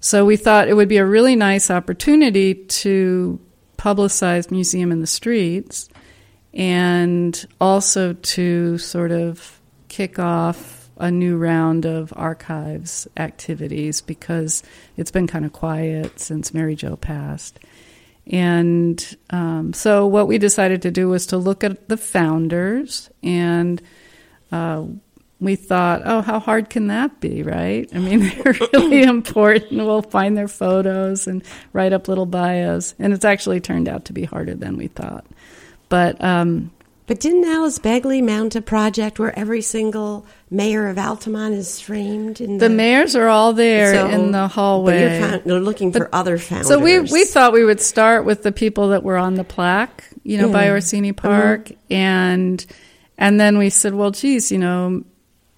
So 0.00 0.26
we 0.26 0.36
thought 0.36 0.68
it 0.68 0.74
would 0.74 0.90
be 0.90 0.98
a 0.98 1.06
really 1.06 1.34
nice 1.34 1.70
opportunity 1.70 2.52
to 2.82 3.40
publicize 3.78 4.50
Museum 4.50 4.92
in 4.92 5.00
the 5.00 5.06
Streets, 5.06 5.88
and 6.52 7.46
also 7.58 8.12
to 8.12 8.76
sort 8.76 9.12
of 9.12 9.60
kick 9.88 10.18
off 10.18 10.77
a 10.98 11.10
new 11.10 11.36
round 11.36 11.86
of 11.86 12.12
archives 12.16 13.08
activities 13.16 14.00
because 14.00 14.62
it's 14.96 15.10
been 15.10 15.26
kind 15.26 15.44
of 15.44 15.52
quiet 15.52 16.18
since 16.20 16.52
Mary 16.52 16.74
Jo 16.74 16.96
passed. 16.96 17.58
And 18.26 19.16
um, 19.30 19.72
so, 19.72 20.06
what 20.06 20.28
we 20.28 20.36
decided 20.36 20.82
to 20.82 20.90
do 20.90 21.08
was 21.08 21.26
to 21.26 21.38
look 21.38 21.64
at 21.64 21.88
the 21.88 21.96
founders, 21.96 23.08
and 23.22 23.80
uh, 24.52 24.84
we 25.40 25.56
thought, 25.56 26.02
oh, 26.04 26.20
how 26.20 26.40
hard 26.40 26.68
can 26.68 26.88
that 26.88 27.20
be, 27.20 27.42
right? 27.42 27.88
I 27.94 27.98
mean, 27.98 28.20
they're 28.44 28.54
really 28.72 29.02
important. 29.04 29.84
We'll 29.84 30.02
find 30.02 30.36
their 30.36 30.48
photos 30.48 31.26
and 31.26 31.42
write 31.72 31.92
up 31.92 32.08
little 32.08 32.26
bios. 32.26 32.94
And 32.98 33.12
it's 33.12 33.24
actually 33.24 33.60
turned 33.60 33.88
out 33.88 34.06
to 34.06 34.12
be 34.12 34.24
harder 34.24 34.54
than 34.54 34.76
we 34.76 34.88
thought. 34.88 35.24
But 35.88 36.22
um, 36.22 36.70
but 37.08 37.20
didn't 37.20 37.46
Alice 37.46 37.78
Begley 37.78 38.22
mount 38.22 38.54
a 38.54 38.60
project 38.60 39.18
where 39.18 39.36
every 39.36 39.62
single 39.62 40.26
mayor 40.50 40.88
of 40.88 40.98
Altamont 40.98 41.54
is 41.54 41.80
framed? 41.80 42.38
In 42.38 42.58
the, 42.58 42.68
the 42.68 42.74
mayors 42.74 43.16
are 43.16 43.28
all 43.28 43.54
there 43.54 43.94
so, 43.94 44.08
in 44.10 44.30
the 44.30 44.46
hallway. 44.46 45.18
Found, 45.18 45.42
you're, 45.46 45.58
looking 45.58 45.90
for 45.90 46.14
other 46.14 46.36
founders. 46.36 46.68
So 46.68 46.78
we 46.78 47.00
we 47.00 47.24
thought 47.24 47.54
we 47.54 47.64
would 47.64 47.80
start 47.80 48.26
with 48.26 48.42
the 48.42 48.52
people 48.52 48.88
that 48.90 49.02
were 49.02 49.16
on 49.16 49.34
the 49.34 49.42
plaque, 49.42 50.04
you 50.22 50.36
know, 50.36 50.48
yeah. 50.48 50.52
by 50.52 50.68
Orsini. 50.68 51.12
Park, 51.12 51.64
mm-hmm. 51.64 51.94
and 51.94 52.66
and 53.16 53.40
then 53.40 53.56
we 53.56 53.70
said, 53.70 53.94
well, 53.94 54.10
geez, 54.10 54.52
you 54.52 54.58
know, 54.58 55.02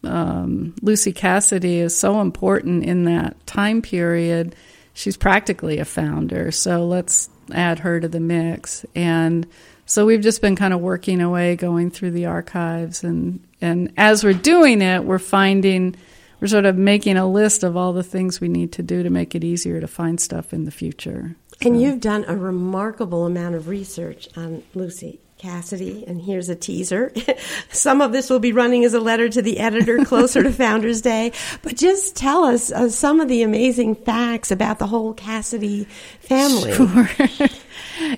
um, 0.04 0.74
Lucy 0.82 1.12
Cassidy 1.12 1.80
is 1.80 1.98
so 1.98 2.20
important 2.20 2.84
in 2.84 3.06
that 3.06 3.44
time 3.48 3.82
period. 3.82 4.54
She's 4.94 5.16
practically 5.16 5.78
a 5.78 5.84
founder, 5.84 6.52
so 6.52 6.86
let's 6.86 7.28
add 7.52 7.80
her 7.80 7.98
to 7.98 8.06
the 8.06 8.20
mix 8.20 8.86
and 8.94 9.48
so 9.90 10.06
we've 10.06 10.20
just 10.20 10.40
been 10.40 10.54
kind 10.54 10.72
of 10.72 10.80
working 10.80 11.20
away, 11.20 11.56
going 11.56 11.90
through 11.90 12.12
the 12.12 12.26
archives, 12.26 13.02
and 13.02 13.44
and 13.60 13.92
as 13.96 14.22
we're 14.22 14.34
doing 14.34 14.82
it, 14.82 15.02
we're 15.02 15.18
finding 15.18 15.96
we're 16.40 16.46
sort 16.46 16.64
of 16.64 16.76
making 16.76 17.16
a 17.16 17.28
list 17.28 17.64
of 17.64 17.76
all 17.76 17.92
the 17.92 18.04
things 18.04 18.40
we 18.40 18.48
need 18.48 18.70
to 18.72 18.84
do 18.84 19.02
to 19.02 19.10
make 19.10 19.34
it 19.34 19.42
easier 19.42 19.80
to 19.80 19.88
find 19.88 20.20
stuff 20.20 20.52
in 20.52 20.64
the 20.64 20.70
future. 20.70 21.34
And 21.60 21.82
you've 21.82 22.00
done 22.00 22.24
a 22.28 22.36
remarkable 22.36 23.26
amount 23.26 23.56
of 23.56 23.66
research 23.66 24.28
on 24.36 24.62
Lucy 24.74 25.18
Cassidy, 25.38 26.04
and 26.06 26.22
here's 26.22 26.48
a 26.48 26.54
teaser. 26.54 27.12
Some 27.70 28.00
of 28.00 28.12
this 28.12 28.30
will 28.30 28.38
be 28.38 28.52
running 28.52 28.84
as 28.84 28.94
a 28.94 29.00
letter 29.00 29.28
to 29.28 29.42
the 29.42 29.58
editor 29.58 29.98
closer 30.04 30.44
to 30.44 30.52
Founders 30.52 31.00
Day, 31.00 31.32
but 31.62 31.76
just 31.76 32.14
tell 32.14 32.44
us 32.44 32.70
uh, 32.70 32.88
some 32.90 33.18
of 33.18 33.28
the 33.28 33.42
amazing 33.42 33.96
facts 33.96 34.52
about 34.52 34.78
the 34.78 34.86
whole 34.86 35.14
Cassidy 35.14 35.84
family. 36.20 36.74
Sure. 36.74 37.08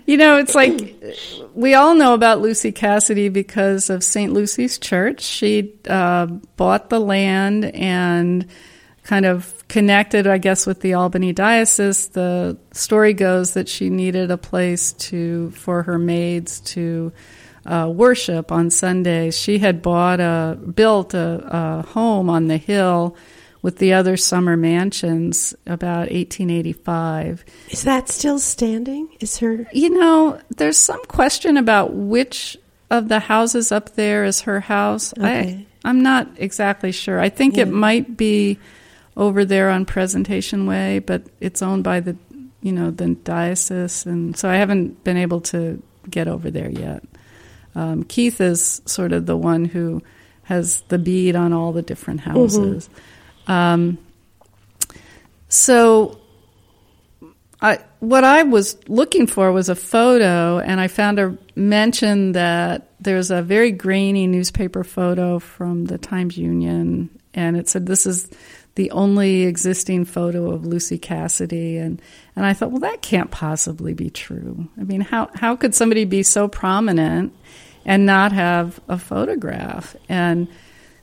you 0.06 0.16
know, 0.16 0.38
it's 0.38 0.54
like 0.54 1.02
we 1.54 1.74
all 1.74 1.94
know 1.94 2.14
about 2.14 2.40
Lucy 2.40 2.72
Cassidy 2.72 3.28
because 3.28 3.90
of 3.90 4.04
St. 4.04 4.32
Lucy's 4.32 4.78
Church. 4.78 5.22
She 5.22 5.74
uh, 5.88 6.26
bought 6.26 6.90
the 6.90 7.00
land 7.00 7.64
and 7.64 8.46
kind 9.04 9.26
of 9.26 9.66
connected, 9.68 10.26
I 10.26 10.38
guess, 10.38 10.66
with 10.66 10.80
the 10.80 10.94
Albany 10.94 11.32
diocese. 11.32 12.08
The 12.08 12.56
story 12.72 13.14
goes 13.14 13.54
that 13.54 13.68
she 13.68 13.90
needed 13.90 14.30
a 14.30 14.38
place 14.38 14.92
to 14.94 15.50
for 15.52 15.82
her 15.84 15.98
maids 15.98 16.60
to 16.60 17.12
uh, 17.66 17.90
worship 17.92 18.52
on 18.52 18.70
Sundays. 18.70 19.38
She 19.38 19.58
had 19.58 19.82
bought 19.82 20.20
a 20.20 20.58
built 20.74 21.14
a, 21.14 21.46
a 21.46 21.82
home 21.82 22.28
on 22.28 22.48
the 22.48 22.56
hill 22.56 23.16
with 23.62 23.78
the 23.78 23.92
other 23.92 24.16
summer 24.16 24.56
mansions 24.56 25.54
about 25.66 26.10
1885. 26.10 27.44
Is 27.70 27.84
that 27.84 28.08
still 28.08 28.38
standing? 28.38 29.08
Is 29.20 29.38
her? 29.38 29.66
You 29.72 29.90
know, 29.90 30.40
there's 30.56 30.76
some 30.76 31.02
question 31.04 31.56
about 31.56 31.94
which 31.94 32.58
of 32.90 33.08
the 33.08 33.20
houses 33.20 33.72
up 33.72 33.94
there 33.94 34.24
is 34.24 34.42
her 34.42 34.60
house. 34.60 35.16
Okay. 35.16 35.66
I, 35.84 35.88
I'm 35.88 36.02
not 36.02 36.28
exactly 36.36 36.92
sure. 36.92 37.18
I 37.18 37.28
think 37.28 37.56
yeah. 37.56 37.62
it 37.62 37.68
might 37.68 38.16
be 38.16 38.58
over 39.16 39.44
there 39.44 39.70
on 39.70 39.84
Presentation 39.84 40.66
Way, 40.66 40.98
but 40.98 41.22
it's 41.40 41.62
owned 41.62 41.84
by 41.84 42.00
the, 42.00 42.16
you 42.60 42.72
know, 42.72 42.90
the 42.90 43.08
diocese, 43.14 44.06
and 44.06 44.36
so 44.36 44.48
I 44.48 44.56
haven't 44.56 45.04
been 45.04 45.16
able 45.16 45.40
to 45.42 45.82
get 46.08 46.28
over 46.28 46.50
there 46.50 46.70
yet. 46.70 47.04
Um, 47.74 48.04
Keith 48.04 48.40
is 48.40 48.82
sort 48.86 49.12
of 49.12 49.26
the 49.26 49.36
one 49.36 49.64
who 49.64 50.02
has 50.44 50.82
the 50.82 50.98
bead 50.98 51.36
on 51.36 51.52
all 51.52 51.72
the 51.72 51.82
different 51.82 52.20
houses. 52.20 52.88
Mm-hmm. 52.88 53.02
Um, 53.46 53.98
so, 55.48 56.20
I, 57.60 57.78
what 58.00 58.24
I 58.24 58.42
was 58.42 58.76
looking 58.88 59.26
for 59.26 59.52
was 59.52 59.68
a 59.68 59.76
photo, 59.76 60.58
and 60.58 60.80
I 60.80 60.88
found 60.88 61.18
a 61.20 61.38
mention 61.54 62.32
that 62.32 62.88
there's 62.98 63.30
a 63.30 63.42
very 63.42 63.70
grainy 63.70 64.26
newspaper 64.26 64.82
photo 64.82 65.38
from 65.38 65.84
the 65.84 65.98
Times 65.98 66.36
Union, 66.36 67.10
and 67.34 67.56
it 67.56 67.68
said 67.68 67.86
this 67.86 68.04
is 68.04 68.28
the 68.74 68.90
only 68.90 69.42
existing 69.42 70.06
photo 70.06 70.50
of 70.50 70.66
Lucy 70.66 70.98
Cassidy, 70.98 71.76
and 71.76 72.00
and 72.34 72.46
I 72.46 72.52
thought, 72.52 72.70
well, 72.70 72.80
that 72.80 73.02
can't 73.02 73.30
possibly 73.30 73.94
be 73.94 74.10
true. 74.10 74.68
I 74.80 74.82
mean, 74.82 75.00
how 75.00 75.30
how 75.34 75.54
could 75.56 75.74
somebody 75.74 76.04
be 76.04 76.22
so 76.22 76.48
prominent 76.48 77.32
and 77.84 78.06
not 78.06 78.32
have 78.32 78.80
a 78.88 78.98
photograph? 78.98 79.94
And 80.08 80.48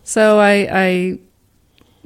so 0.03 0.39
I, 0.39 0.67
I 0.72 1.19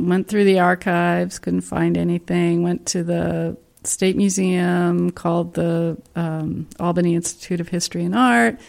went 0.07 0.27
through 0.27 0.45
the 0.45 0.59
archives, 0.59 1.39
couldn't 1.39 1.61
find 1.61 1.97
anything. 1.97 2.63
Went 2.63 2.85
to 2.87 3.03
the 3.03 3.57
State 3.83 4.15
Museum, 4.15 5.11
called 5.11 5.53
the 5.53 5.97
um, 6.15 6.67
Albany 6.79 7.15
Institute 7.15 7.59
of 7.59 7.69
History 7.69 8.03
and 8.03 8.15
Art. 8.15 8.59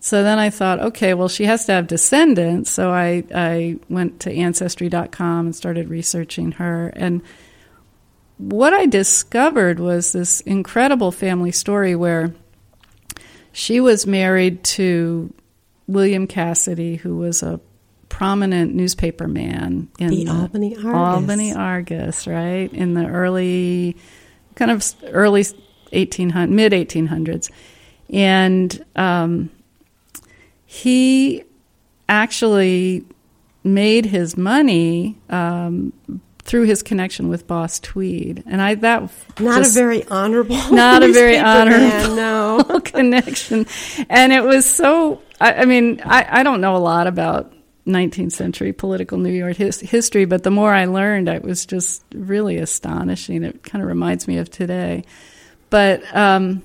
So 0.00 0.22
then 0.22 0.38
I 0.38 0.50
thought, 0.50 0.80
okay, 0.80 1.14
well, 1.14 1.28
she 1.28 1.44
has 1.46 1.66
to 1.66 1.72
have 1.72 1.86
descendants. 1.86 2.70
So 2.70 2.90
I, 2.90 3.24
I 3.34 3.78
went 3.88 4.20
to 4.20 4.32
Ancestry.com 4.32 5.46
and 5.46 5.56
started 5.56 5.88
researching 5.88 6.52
her. 6.52 6.88
And 6.94 7.22
what 8.38 8.72
I 8.72 8.86
discovered 8.86 9.80
was 9.80 10.12
this 10.12 10.40
incredible 10.42 11.10
family 11.10 11.52
story 11.52 11.96
where 11.96 12.34
she 13.52 13.80
was 13.80 14.06
married 14.06 14.62
to 14.64 15.32
William 15.86 16.26
Cassidy, 16.26 16.96
who 16.96 17.16
was 17.16 17.42
a 17.42 17.60
prominent 18.08 18.74
newspaper 18.74 19.28
man 19.28 19.88
in 19.98 20.10
the, 20.10 20.24
the 20.24 20.30
Albany 20.30 20.76
Argus. 20.76 20.94
Albany 20.94 21.54
Argus, 21.54 22.26
right 22.26 22.72
in 22.72 22.94
the 22.94 23.06
early, 23.06 23.96
kind 24.54 24.70
of 24.70 24.84
early 25.04 25.44
1800 25.92 26.50
mid 26.50 26.72
1800s, 26.72 27.50
and 28.10 28.84
um, 28.96 29.50
he 30.64 31.44
actually 32.08 33.04
made 33.64 34.06
his 34.06 34.36
money 34.36 35.18
um, 35.28 35.92
through 36.42 36.62
his 36.62 36.82
connection 36.82 37.28
with 37.28 37.46
Boss 37.46 37.80
Tweed, 37.80 38.44
and 38.46 38.62
I 38.62 38.76
that 38.76 39.02
not 39.40 39.58
just, 39.58 39.76
a 39.76 39.80
very 39.80 40.06
honorable, 40.06 40.56
not 40.70 41.02
a 41.02 41.12
very 41.12 41.38
honorable 41.38 41.86
man, 41.86 42.16
no 42.16 42.80
connection, 42.84 43.66
and 44.08 44.32
it 44.32 44.44
was 44.44 44.64
so. 44.64 45.20
I, 45.40 45.52
I 45.54 45.64
mean, 45.66 46.00
I, 46.04 46.40
I 46.40 46.42
don't 46.44 46.60
know 46.60 46.76
a 46.76 46.78
lot 46.78 47.06
about 47.06 47.52
19th 47.86 48.32
century 48.32 48.72
political 48.72 49.18
New 49.18 49.32
York 49.32 49.56
his, 49.56 49.80
history, 49.80 50.24
but 50.24 50.42
the 50.42 50.50
more 50.50 50.72
I 50.72 50.86
learned, 50.86 51.28
it 51.28 51.42
was 51.42 51.64
just 51.64 52.02
really 52.12 52.58
astonishing. 52.58 53.44
It 53.44 53.62
kind 53.62 53.82
of 53.82 53.88
reminds 53.88 54.26
me 54.26 54.38
of 54.38 54.50
today. 54.50 55.04
But 55.70 56.02
um, 56.14 56.62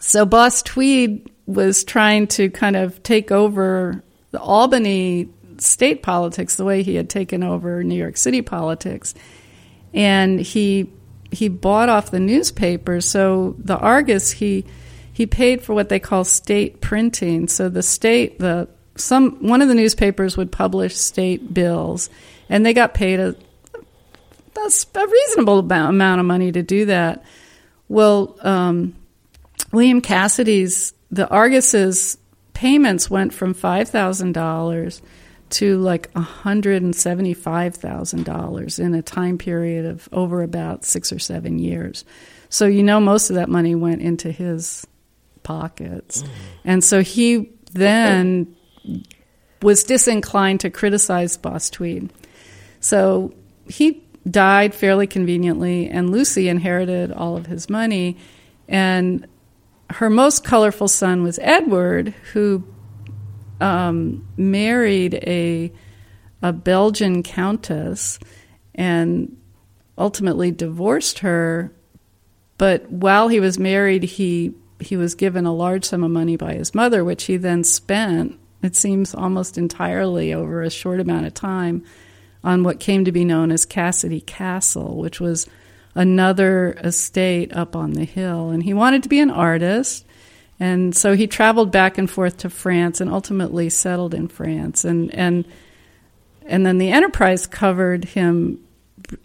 so 0.00 0.26
Boss 0.26 0.62
Tweed 0.62 1.30
was 1.46 1.84
trying 1.84 2.26
to 2.26 2.50
kind 2.50 2.76
of 2.76 3.02
take 3.02 3.30
over 3.30 4.02
the 4.30 4.40
Albany 4.40 5.28
state 5.58 6.02
politics 6.02 6.56
the 6.56 6.64
way 6.64 6.82
he 6.82 6.96
had 6.96 7.08
taken 7.08 7.42
over 7.42 7.82
New 7.82 7.94
York 7.94 8.16
City 8.16 8.42
politics. 8.42 9.14
And 9.94 10.38
he 10.38 10.90
he 11.32 11.48
bought 11.48 11.88
off 11.88 12.10
the 12.10 12.20
newspapers. 12.20 13.06
So 13.06 13.56
the 13.58 13.76
Argus 13.76 14.30
he 14.30 14.66
he 15.12 15.26
paid 15.26 15.62
for 15.62 15.74
what 15.74 15.88
they 15.88 15.98
call 15.98 16.24
state 16.24 16.80
printing. 16.80 17.48
So 17.48 17.68
the 17.68 17.82
state 17.82 18.38
the 18.38 18.68
some 18.96 19.46
one 19.46 19.62
of 19.62 19.68
the 19.68 19.74
newspapers 19.74 20.36
would 20.36 20.52
publish 20.52 20.96
state 20.96 21.52
bills, 21.52 22.10
and 22.48 22.64
they 22.64 22.74
got 22.74 22.94
paid 22.94 23.20
a 23.20 23.34
a 24.56 25.06
reasonable 25.06 25.60
amount 25.60 26.20
of 26.20 26.26
money 26.26 26.50
to 26.50 26.62
do 26.62 26.86
that. 26.86 27.22
Well, 27.88 28.36
um, 28.40 28.96
William 29.72 30.00
Cassidy's 30.00 30.94
the 31.10 31.28
Argus's 31.28 32.16
payments 32.52 33.10
went 33.10 33.34
from 33.34 33.54
five 33.54 33.88
thousand 33.88 34.32
dollars 34.32 35.02
to 35.48 35.78
like 35.78 36.12
$175,000 36.14 38.78
in 38.80 38.94
a 38.94 39.02
time 39.02 39.38
period 39.38 39.86
of 39.86 40.08
over 40.10 40.42
about 40.42 40.84
six 40.84 41.12
or 41.12 41.20
seven 41.20 41.60
years. 41.60 42.04
So, 42.48 42.66
you 42.66 42.82
know, 42.82 42.98
most 42.98 43.30
of 43.30 43.36
that 43.36 43.48
money 43.48 43.76
went 43.76 44.02
into 44.02 44.32
his 44.32 44.84
pockets. 45.44 46.22
Mm. 46.22 46.28
And 46.64 46.82
so 46.82 47.02
he 47.02 47.52
then 47.72 48.55
was 49.62 49.84
disinclined 49.84 50.60
to 50.60 50.70
criticize 50.70 51.36
Boss 51.36 51.70
Tweed. 51.70 52.12
So 52.80 53.34
he 53.68 54.02
died 54.28 54.74
fairly 54.74 55.06
conveniently, 55.06 55.88
and 55.88 56.10
Lucy 56.10 56.48
inherited 56.48 57.12
all 57.12 57.36
of 57.36 57.46
his 57.46 57.70
money. 57.70 58.16
And 58.68 59.26
her 59.90 60.10
most 60.10 60.44
colorful 60.44 60.88
son 60.88 61.22
was 61.22 61.38
Edward, 61.42 62.14
who 62.32 62.64
um, 63.60 64.26
married 64.36 65.14
a 65.14 65.72
a 66.42 66.52
Belgian 66.52 67.22
countess 67.22 68.18
and 68.74 69.36
ultimately 69.96 70.50
divorced 70.50 71.20
her. 71.20 71.72
But 72.58 72.90
while 72.90 73.28
he 73.28 73.40
was 73.40 73.58
married, 73.58 74.02
he 74.02 74.54
he 74.78 74.96
was 74.96 75.14
given 75.14 75.46
a 75.46 75.54
large 75.54 75.86
sum 75.86 76.04
of 76.04 76.10
money 76.10 76.36
by 76.36 76.54
his 76.54 76.74
mother, 76.74 77.02
which 77.04 77.24
he 77.24 77.36
then 77.36 77.64
spent. 77.64 78.38
It 78.66 78.74
seems 78.74 79.14
almost 79.14 79.56
entirely 79.56 80.34
over 80.34 80.60
a 80.60 80.70
short 80.70 80.98
amount 80.98 81.24
of 81.26 81.34
time 81.34 81.84
on 82.42 82.64
what 82.64 82.80
came 82.80 83.04
to 83.04 83.12
be 83.12 83.24
known 83.24 83.52
as 83.52 83.64
Cassidy 83.64 84.20
Castle, 84.20 84.96
which 84.96 85.20
was 85.20 85.46
another 85.94 86.72
estate 86.82 87.54
up 87.54 87.76
on 87.76 87.92
the 87.92 88.04
hill. 88.04 88.50
And 88.50 88.64
he 88.64 88.74
wanted 88.74 89.04
to 89.04 89.08
be 89.08 89.20
an 89.20 89.30
artist. 89.30 90.04
And 90.58 90.96
so 90.96 91.14
he 91.14 91.28
traveled 91.28 91.70
back 91.70 91.96
and 91.96 92.10
forth 92.10 92.38
to 92.38 92.50
France 92.50 93.00
and 93.00 93.08
ultimately 93.08 93.68
settled 93.68 94.14
in 94.14 94.26
France. 94.26 94.84
And 94.84 95.14
and 95.14 95.46
and 96.44 96.66
then 96.66 96.78
the 96.78 96.90
Enterprise 96.90 97.46
covered 97.46 98.04
him. 98.04 98.58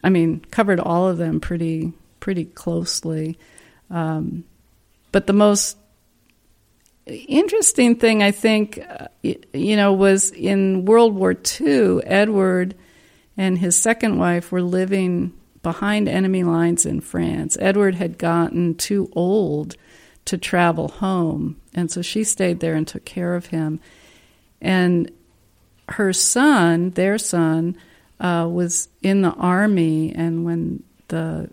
I 0.03 0.09
mean, 0.09 0.45
covered 0.51 0.79
all 0.79 1.07
of 1.07 1.17
them 1.17 1.39
pretty 1.39 1.93
pretty 2.19 2.45
closely. 2.45 3.39
Um, 3.89 4.43
but 5.11 5.25
the 5.25 5.33
most 5.33 5.77
interesting 7.05 7.95
thing, 7.95 8.21
I 8.23 8.31
think, 8.31 8.79
uh, 8.87 9.07
you 9.23 9.75
know, 9.75 9.93
was 9.93 10.31
in 10.31 10.85
World 10.85 11.15
War 11.15 11.35
II. 11.59 12.03
Edward 12.03 12.75
and 13.37 13.57
his 13.57 13.79
second 13.79 14.17
wife 14.17 14.51
were 14.51 14.61
living 14.61 15.33
behind 15.63 16.07
enemy 16.07 16.43
lines 16.43 16.85
in 16.85 17.01
France. 17.01 17.57
Edward 17.59 17.95
had 17.95 18.17
gotten 18.17 18.75
too 18.75 19.11
old 19.13 19.75
to 20.25 20.37
travel 20.37 20.87
home. 20.87 21.59
And 21.73 21.91
so 21.91 22.01
she 22.01 22.23
stayed 22.23 22.59
there 22.59 22.75
and 22.75 22.87
took 22.87 23.05
care 23.05 23.35
of 23.35 23.47
him. 23.47 23.79
And 24.59 25.11
her 25.89 26.13
son, 26.13 26.91
their 26.91 27.17
son, 27.17 27.77
uh, 28.19 28.47
was 28.49 28.87
in 29.01 29.21
the 29.21 29.31
army. 29.31 30.13
And 30.13 30.45
when 30.45 30.83
the 31.07 31.49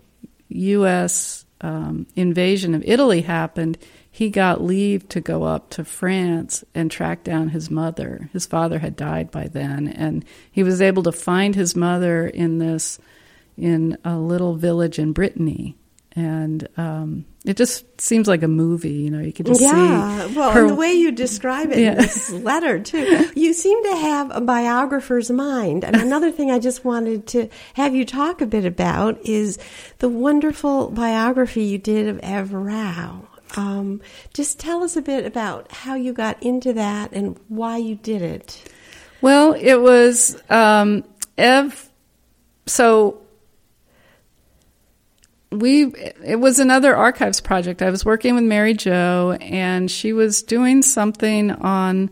U.S. 0.49 1.45
Um, 1.61 2.07
invasion 2.15 2.73
of 2.75 2.83
Italy 2.85 3.21
happened, 3.21 3.77
he 4.19 4.29
got 4.29 4.61
leave 4.61 5.07
to 5.07 5.21
go 5.21 5.43
up 5.43 5.69
to 5.69 5.85
France 5.85 6.65
and 6.75 6.91
track 6.91 7.23
down 7.23 7.47
his 7.47 7.71
mother. 7.71 8.29
His 8.33 8.45
father 8.45 8.79
had 8.79 8.97
died 8.97 9.31
by 9.31 9.47
then, 9.47 9.87
and 9.87 10.25
he 10.51 10.61
was 10.61 10.81
able 10.81 11.03
to 11.03 11.13
find 11.13 11.55
his 11.55 11.73
mother 11.73 12.27
in 12.27 12.57
this 12.57 12.99
in 13.55 13.97
a 14.03 14.17
little 14.17 14.55
village 14.55 14.99
in 14.99 15.13
Brittany 15.13 15.77
and 16.19 16.67
um, 16.75 17.25
it 17.45 17.55
just 17.55 18.01
seems 18.01 18.27
like 18.27 18.43
a 18.43 18.47
movie. 18.47 18.91
You 18.91 19.11
know, 19.11 19.19
you 19.19 19.31
could 19.31 19.45
just 19.45 19.61
yeah. 19.61 20.27
see. 20.27 20.35
well, 20.35 20.51
her, 20.51 20.61
and 20.61 20.69
the 20.71 20.75
way 20.75 20.91
you 20.91 21.11
describe 21.11 21.71
it 21.71 21.79
yeah. 21.79 21.91
in 21.91 21.97
this 21.97 22.29
letter 22.31 22.79
too, 22.79 23.29
you 23.35 23.53
seem 23.53 23.81
to 23.85 23.95
have 23.95 24.31
a 24.35 24.41
biographer's 24.41 25.31
mind. 25.31 25.85
And 25.85 25.95
another 25.95 26.31
thing 26.31 26.51
I 26.51 26.59
just 26.59 26.83
wanted 26.83 27.25
to 27.27 27.47
have 27.75 27.95
you 27.95 28.05
talk 28.05 28.41
a 28.41 28.45
bit 28.45 28.65
about 28.65 29.25
is 29.25 29.59
the 29.99 30.09
wonderful 30.09 30.89
biography 30.91 31.63
you 31.63 31.77
did 31.77 32.09
of 32.09 32.19
Ev 32.21 32.53
Rau. 32.53 33.28
Um, 33.57 34.01
just 34.33 34.59
tell 34.59 34.83
us 34.83 34.95
a 34.95 35.01
bit 35.01 35.25
about 35.25 35.71
how 35.71 35.95
you 35.95 36.13
got 36.13 36.41
into 36.43 36.73
that 36.73 37.11
and 37.11 37.39
why 37.47 37.77
you 37.77 37.95
did 37.95 38.21
it. 38.21 38.63
Well, 39.21 39.53
it 39.53 39.75
was 39.75 40.41
um, 40.49 41.03
Ev. 41.37 41.89
So 42.67 43.21
we 45.51 45.85
it 45.85 46.39
was 46.39 46.59
another 46.59 46.95
archives 46.95 47.41
project. 47.41 47.81
I 47.81 47.89
was 47.89 48.05
working 48.05 48.35
with 48.35 48.43
Mary 48.43 48.73
Jo, 48.73 49.37
and 49.41 49.89
she 49.89 50.13
was 50.13 50.43
doing 50.43 50.81
something 50.81 51.51
on. 51.51 52.11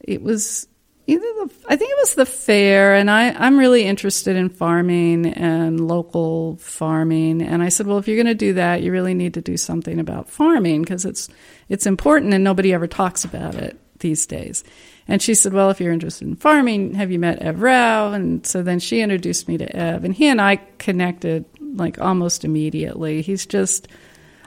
It 0.00 0.22
was 0.22 0.68
either 1.06 1.20
the 1.20 1.50
I 1.68 1.76
think 1.76 1.90
it 1.90 1.98
was 2.00 2.14
the 2.14 2.26
fair, 2.26 2.94
and 2.94 3.10
I 3.10 3.30
I'm 3.30 3.58
really 3.58 3.84
interested 3.84 4.36
in 4.36 4.48
farming 4.48 5.26
and 5.26 5.86
local 5.86 6.56
farming. 6.56 7.42
And 7.42 7.62
I 7.62 7.68
said, 7.68 7.86
well, 7.86 7.98
if 7.98 8.08
you're 8.08 8.16
going 8.16 8.26
to 8.26 8.34
do 8.34 8.54
that, 8.54 8.82
you 8.82 8.92
really 8.92 9.14
need 9.14 9.34
to 9.34 9.40
do 9.40 9.56
something 9.56 9.98
about 9.98 10.28
farming 10.28 10.82
because 10.82 11.04
it's 11.04 11.28
it's 11.68 11.86
important, 11.86 12.34
and 12.34 12.44
nobody 12.44 12.72
ever 12.72 12.86
talks 12.86 13.24
about 13.24 13.54
it 13.54 13.78
these 13.98 14.26
days. 14.26 14.62
And 15.08 15.20
she 15.20 15.34
said, 15.34 15.52
Well, 15.52 15.70
if 15.70 15.80
you're 15.80 15.92
interested 15.92 16.28
in 16.28 16.36
farming, 16.36 16.94
have 16.94 17.10
you 17.10 17.18
met 17.18 17.40
Ev 17.40 17.60
Rau? 17.60 18.12
And 18.12 18.46
so 18.46 18.62
then 18.62 18.78
she 18.78 19.00
introduced 19.00 19.48
me 19.48 19.58
to 19.58 19.76
Ev, 19.76 20.04
and 20.04 20.14
he 20.14 20.28
and 20.28 20.40
I 20.40 20.56
connected 20.78 21.44
like 21.60 21.98
almost 21.98 22.44
immediately. 22.44 23.22
He's 23.22 23.46
just, 23.46 23.88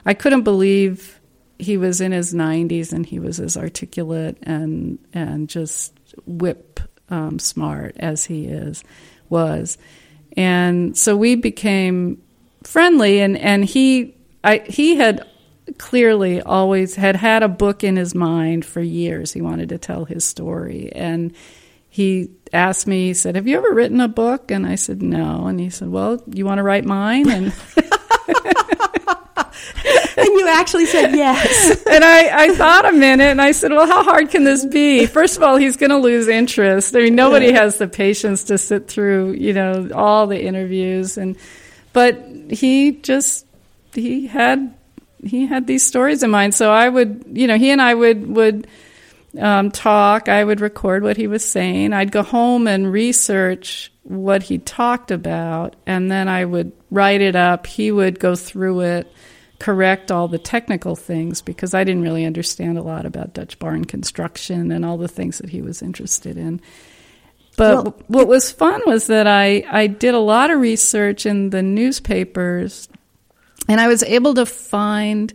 I 0.04 0.14
couldn't 0.14 0.44
believe 0.44 1.20
he 1.58 1.76
was 1.76 2.00
in 2.00 2.12
his 2.12 2.34
90s 2.34 2.92
and 2.92 3.06
he 3.06 3.18
was 3.18 3.40
as 3.40 3.56
articulate 3.56 4.36
and 4.42 4.98
and 5.12 5.48
just 5.48 5.92
whip 6.24 6.80
um, 7.10 7.38
smart 7.38 7.96
as 7.98 8.24
he 8.24 8.46
is 8.46 8.82
was, 9.28 9.78
and 10.36 10.96
so 10.96 11.16
we 11.16 11.34
became 11.34 12.22
friendly. 12.64 13.20
And 13.20 13.36
and 13.36 13.64
he 13.64 14.16
I 14.42 14.58
he 14.66 14.96
had 14.96 15.26
clearly 15.78 16.40
always 16.40 16.94
had 16.94 17.16
had 17.16 17.42
a 17.42 17.48
book 17.48 17.82
in 17.84 17.96
his 17.96 18.14
mind 18.14 18.64
for 18.64 18.80
years. 18.80 19.32
He 19.32 19.40
wanted 19.40 19.68
to 19.70 19.78
tell 19.78 20.04
his 20.04 20.24
story 20.24 20.90
and 20.92 21.34
he 21.96 22.30
asked 22.52 22.86
me, 22.86 23.06
he 23.06 23.14
said, 23.14 23.36
Have 23.36 23.46
you 23.46 23.56
ever 23.56 23.72
written 23.72 24.02
a 24.02 24.08
book? 24.08 24.50
And 24.50 24.66
I 24.66 24.74
said, 24.74 25.00
No. 25.00 25.46
And 25.46 25.58
he 25.58 25.70
said, 25.70 25.88
Well, 25.88 26.22
you 26.26 26.44
want 26.44 26.58
to 26.58 26.62
write 26.62 26.84
mine? 26.84 27.30
And 27.30 27.46
and 30.16 30.26
you 30.26 30.48
actually 30.48 30.86
said 30.86 31.14
yes. 31.14 31.82
and 31.90 32.04
I, 32.04 32.44
I 32.44 32.54
thought 32.54 32.86
a 32.86 32.92
minute 32.92 33.24
and 33.24 33.40
I 33.40 33.52
said, 33.52 33.72
Well, 33.72 33.86
how 33.86 34.02
hard 34.02 34.30
can 34.30 34.44
this 34.44 34.64
be? 34.64 35.06
First 35.06 35.36
of 35.36 35.42
all, 35.42 35.56
he's 35.56 35.76
going 35.76 35.90
to 35.90 35.98
lose 35.98 36.28
interest. 36.28 36.94
I 36.96 37.00
mean, 37.00 37.14
nobody 37.14 37.52
has 37.52 37.78
the 37.78 37.88
patience 37.88 38.44
to 38.44 38.58
sit 38.58 38.88
through, 38.88 39.32
you 39.32 39.52
know, 39.52 39.90
all 39.94 40.26
the 40.26 40.42
interviews. 40.42 41.18
And, 41.18 41.36
but 41.92 42.22
he 42.50 42.92
just, 42.92 43.46
he 43.92 44.26
had 44.26 44.74
he 45.22 45.46
had 45.46 45.66
these 45.66 45.84
stories 45.84 46.22
in 46.22 46.30
mind. 46.30 46.54
So 46.54 46.70
I 46.70 46.88
would, 46.88 47.24
you 47.32 47.46
know, 47.46 47.56
he 47.56 47.70
and 47.70 47.80
I 47.80 47.94
would 47.94 48.26
would 48.34 48.66
um, 49.38 49.70
talk. 49.70 50.28
I 50.28 50.44
would 50.44 50.60
record 50.60 51.02
what 51.02 51.16
he 51.16 51.26
was 51.26 51.44
saying. 51.44 51.92
I'd 51.92 52.12
go 52.12 52.22
home 52.22 52.66
and 52.66 52.90
research 52.90 53.92
what 54.02 54.44
he 54.44 54.58
talked 54.58 55.10
about, 55.10 55.76
and 55.86 56.10
then 56.10 56.28
I 56.28 56.44
would 56.44 56.72
write 56.90 57.20
it 57.20 57.36
up. 57.36 57.66
He 57.66 57.90
would 57.90 58.18
go 58.20 58.36
through 58.36 58.80
it, 58.80 59.12
correct 59.58 60.10
all 60.10 60.28
the 60.28 60.38
technical 60.38 60.96
things 60.96 61.40
because 61.40 61.74
I 61.74 61.84
didn't 61.84 62.02
really 62.02 62.24
understand 62.24 62.78
a 62.78 62.82
lot 62.82 63.06
about 63.06 63.34
Dutch 63.34 63.58
barn 63.58 63.84
construction 63.84 64.70
and 64.70 64.84
all 64.84 64.98
the 64.98 65.08
things 65.08 65.38
that 65.38 65.50
he 65.50 65.62
was 65.62 65.82
interested 65.82 66.36
in. 66.36 66.60
But 67.56 67.84
well, 67.84 67.96
what 68.08 68.28
was 68.28 68.52
fun 68.52 68.82
was 68.84 69.06
that 69.06 69.26
I, 69.26 69.64
I 69.70 69.86
did 69.86 70.14
a 70.14 70.20
lot 70.20 70.50
of 70.50 70.60
research 70.60 71.24
in 71.24 71.50
the 71.50 71.62
newspapers 71.62 72.88
and 73.68 73.80
I 73.80 73.88
was 73.88 74.02
able 74.02 74.34
to 74.34 74.46
find 74.46 75.32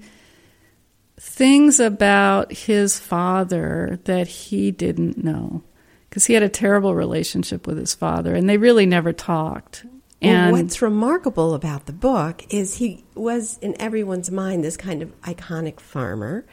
things 1.20 1.80
about 1.80 2.52
his 2.52 3.00
father 3.00 4.00
that 4.06 4.28
he 4.28 4.72
didn't 4.72 5.24
know 5.24 5.64
because 6.10 6.26
he 6.26 6.34
had 6.34 6.44
a 6.44 6.50
terrible 6.50 6.94
relationship 6.94 7.66
with 7.66 7.78
his 7.78 7.94
father 7.94 8.36
and 8.36 8.48
they 8.48 8.58
really 8.58 8.86
never 8.86 9.14
talked. 9.14 9.86
And 10.22 10.52
well, 10.52 10.62
what's 10.62 10.82
remarkable 10.82 11.56
about 11.56 11.88
the 11.88 11.94
book 11.94 12.46
is 12.50 12.76
he 12.76 13.04
was 13.16 13.58
in 13.60 13.80
everyone's 13.82 14.30
mind 14.30 14.64
this 14.64 14.78
kind 14.78 15.02
of 15.02 15.20
iconic 15.22 15.80
farmer. 15.80 16.46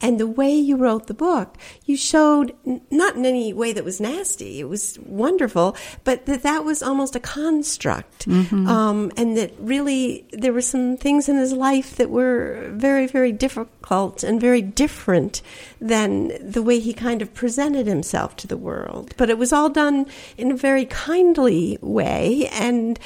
And 0.00 0.18
the 0.18 0.26
way 0.26 0.54
you 0.54 0.76
wrote 0.76 1.06
the 1.06 1.14
book, 1.14 1.56
you 1.84 1.96
showed 1.96 2.54
not 2.90 3.16
in 3.16 3.26
any 3.26 3.52
way 3.52 3.72
that 3.72 3.84
was 3.84 4.00
nasty. 4.00 4.60
It 4.60 4.68
was 4.68 4.98
wonderful, 5.00 5.76
but 6.04 6.26
that 6.26 6.42
that 6.42 6.64
was 6.64 6.82
almost 6.82 7.14
a 7.16 7.20
construct. 7.20 8.26
Mm-hmm. 8.28 8.66
Um, 8.66 9.12
and 9.16 9.36
that 9.36 9.52
really 9.58 10.26
there 10.32 10.52
were 10.52 10.62
some 10.62 10.96
things 10.96 11.28
in 11.28 11.36
his 11.36 11.52
life 11.52 11.96
that 11.96 12.10
were 12.10 12.70
very, 12.72 13.06
very 13.06 13.32
difficult 13.32 14.22
and 14.22 14.40
very 14.40 14.62
different 14.62 15.42
than 15.80 16.32
the 16.40 16.62
way 16.62 16.78
he 16.78 16.92
kind 16.92 17.20
of 17.22 17.34
presented 17.34 17.86
himself 17.86 18.36
to 18.36 18.46
the 18.46 18.56
world. 18.56 19.14
But 19.16 19.30
it 19.30 19.38
was 19.38 19.52
all 19.52 19.68
done 19.68 20.06
in 20.36 20.50
a 20.50 20.56
very 20.56 20.86
kindly 20.86 21.78
way. 21.80 22.48
And 22.52 22.98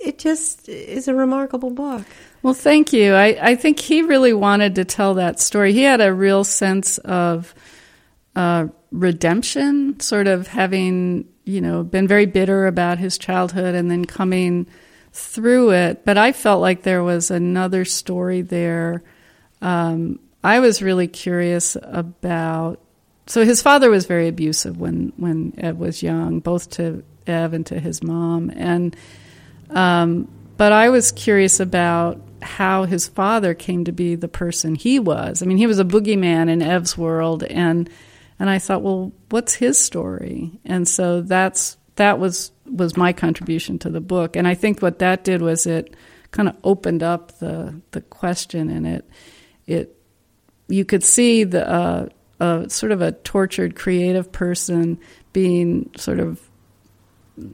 it 0.00 0.18
just 0.18 0.68
is 0.68 1.08
a 1.08 1.14
remarkable 1.14 1.70
book. 1.70 2.04
Well, 2.42 2.54
thank 2.54 2.92
you. 2.92 3.14
I, 3.14 3.38
I 3.50 3.54
think 3.54 3.78
he 3.78 4.02
really 4.02 4.32
wanted 4.32 4.76
to 4.76 4.84
tell 4.84 5.14
that 5.14 5.40
story. 5.40 5.72
He 5.72 5.82
had 5.82 6.00
a 6.00 6.12
real 6.12 6.44
sense 6.44 6.98
of 6.98 7.54
uh, 8.34 8.68
redemption, 8.90 10.00
sort 10.00 10.26
of 10.26 10.46
having, 10.46 11.28
you 11.44 11.60
know, 11.60 11.82
been 11.82 12.08
very 12.08 12.26
bitter 12.26 12.66
about 12.66 12.98
his 12.98 13.18
childhood 13.18 13.74
and 13.74 13.90
then 13.90 14.04
coming 14.04 14.66
through 15.12 15.72
it. 15.72 16.04
But 16.04 16.16
I 16.16 16.32
felt 16.32 16.60
like 16.60 16.82
there 16.82 17.02
was 17.02 17.30
another 17.30 17.84
story 17.84 18.42
there. 18.42 19.02
Um, 19.60 20.20
I 20.42 20.60
was 20.60 20.82
really 20.82 21.08
curious 21.08 21.76
about. 21.82 22.80
So 23.26 23.44
his 23.44 23.62
father 23.62 23.90
was 23.90 24.06
very 24.06 24.28
abusive 24.28 24.78
when 24.78 25.12
when 25.16 25.52
Ev 25.58 25.78
was 25.78 26.02
young, 26.02 26.40
both 26.40 26.70
to 26.70 27.04
Ev 27.26 27.52
and 27.52 27.66
to 27.66 27.78
his 27.78 28.02
mom, 28.02 28.50
and 28.56 28.96
um, 29.70 30.28
but 30.56 30.72
I 30.72 30.88
was 30.90 31.12
curious 31.12 31.60
about 31.60 32.20
how 32.42 32.84
his 32.84 33.08
father 33.08 33.54
came 33.54 33.84
to 33.84 33.92
be 33.92 34.14
the 34.14 34.28
person 34.28 34.74
he 34.74 34.98
was. 34.98 35.42
I 35.42 35.46
mean, 35.46 35.58
he 35.58 35.66
was 35.66 35.78
a 35.78 35.84
boogeyman 35.84 36.48
in 36.48 36.62
Ev's 36.62 36.96
world, 36.96 37.44
and 37.44 37.88
and 38.38 38.48
I 38.48 38.58
thought, 38.58 38.82
well, 38.82 39.12
what's 39.28 39.54
his 39.54 39.78
story? 39.78 40.58
And 40.64 40.88
so 40.88 41.20
that's 41.20 41.76
that 41.96 42.18
was 42.18 42.52
was 42.66 42.96
my 42.96 43.12
contribution 43.12 43.78
to 43.80 43.90
the 43.90 44.00
book. 44.00 44.36
And 44.36 44.46
I 44.48 44.54
think 44.54 44.80
what 44.80 45.00
that 45.00 45.24
did 45.24 45.42
was 45.42 45.66
it 45.66 45.94
kind 46.30 46.48
of 46.48 46.56
opened 46.64 47.02
up 47.02 47.38
the 47.38 47.80
the 47.90 48.00
question, 48.00 48.70
and 48.70 48.86
it 48.86 49.10
it 49.66 49.96
you 50.68 50.84
could 50.84 51.04
see 51.04 51.44
the 51.44 51.68
uh, 51.68 52.08
a 52.40 52.70
sort 52.70 52.92
of 52.92 53.02
a 53.02 53.12
tortured 53.12 53.76
creative 53.76 54.32
person 54.32 54.98
being 55.32 55.90
sort 55.96 56.20
of 56.20 56.40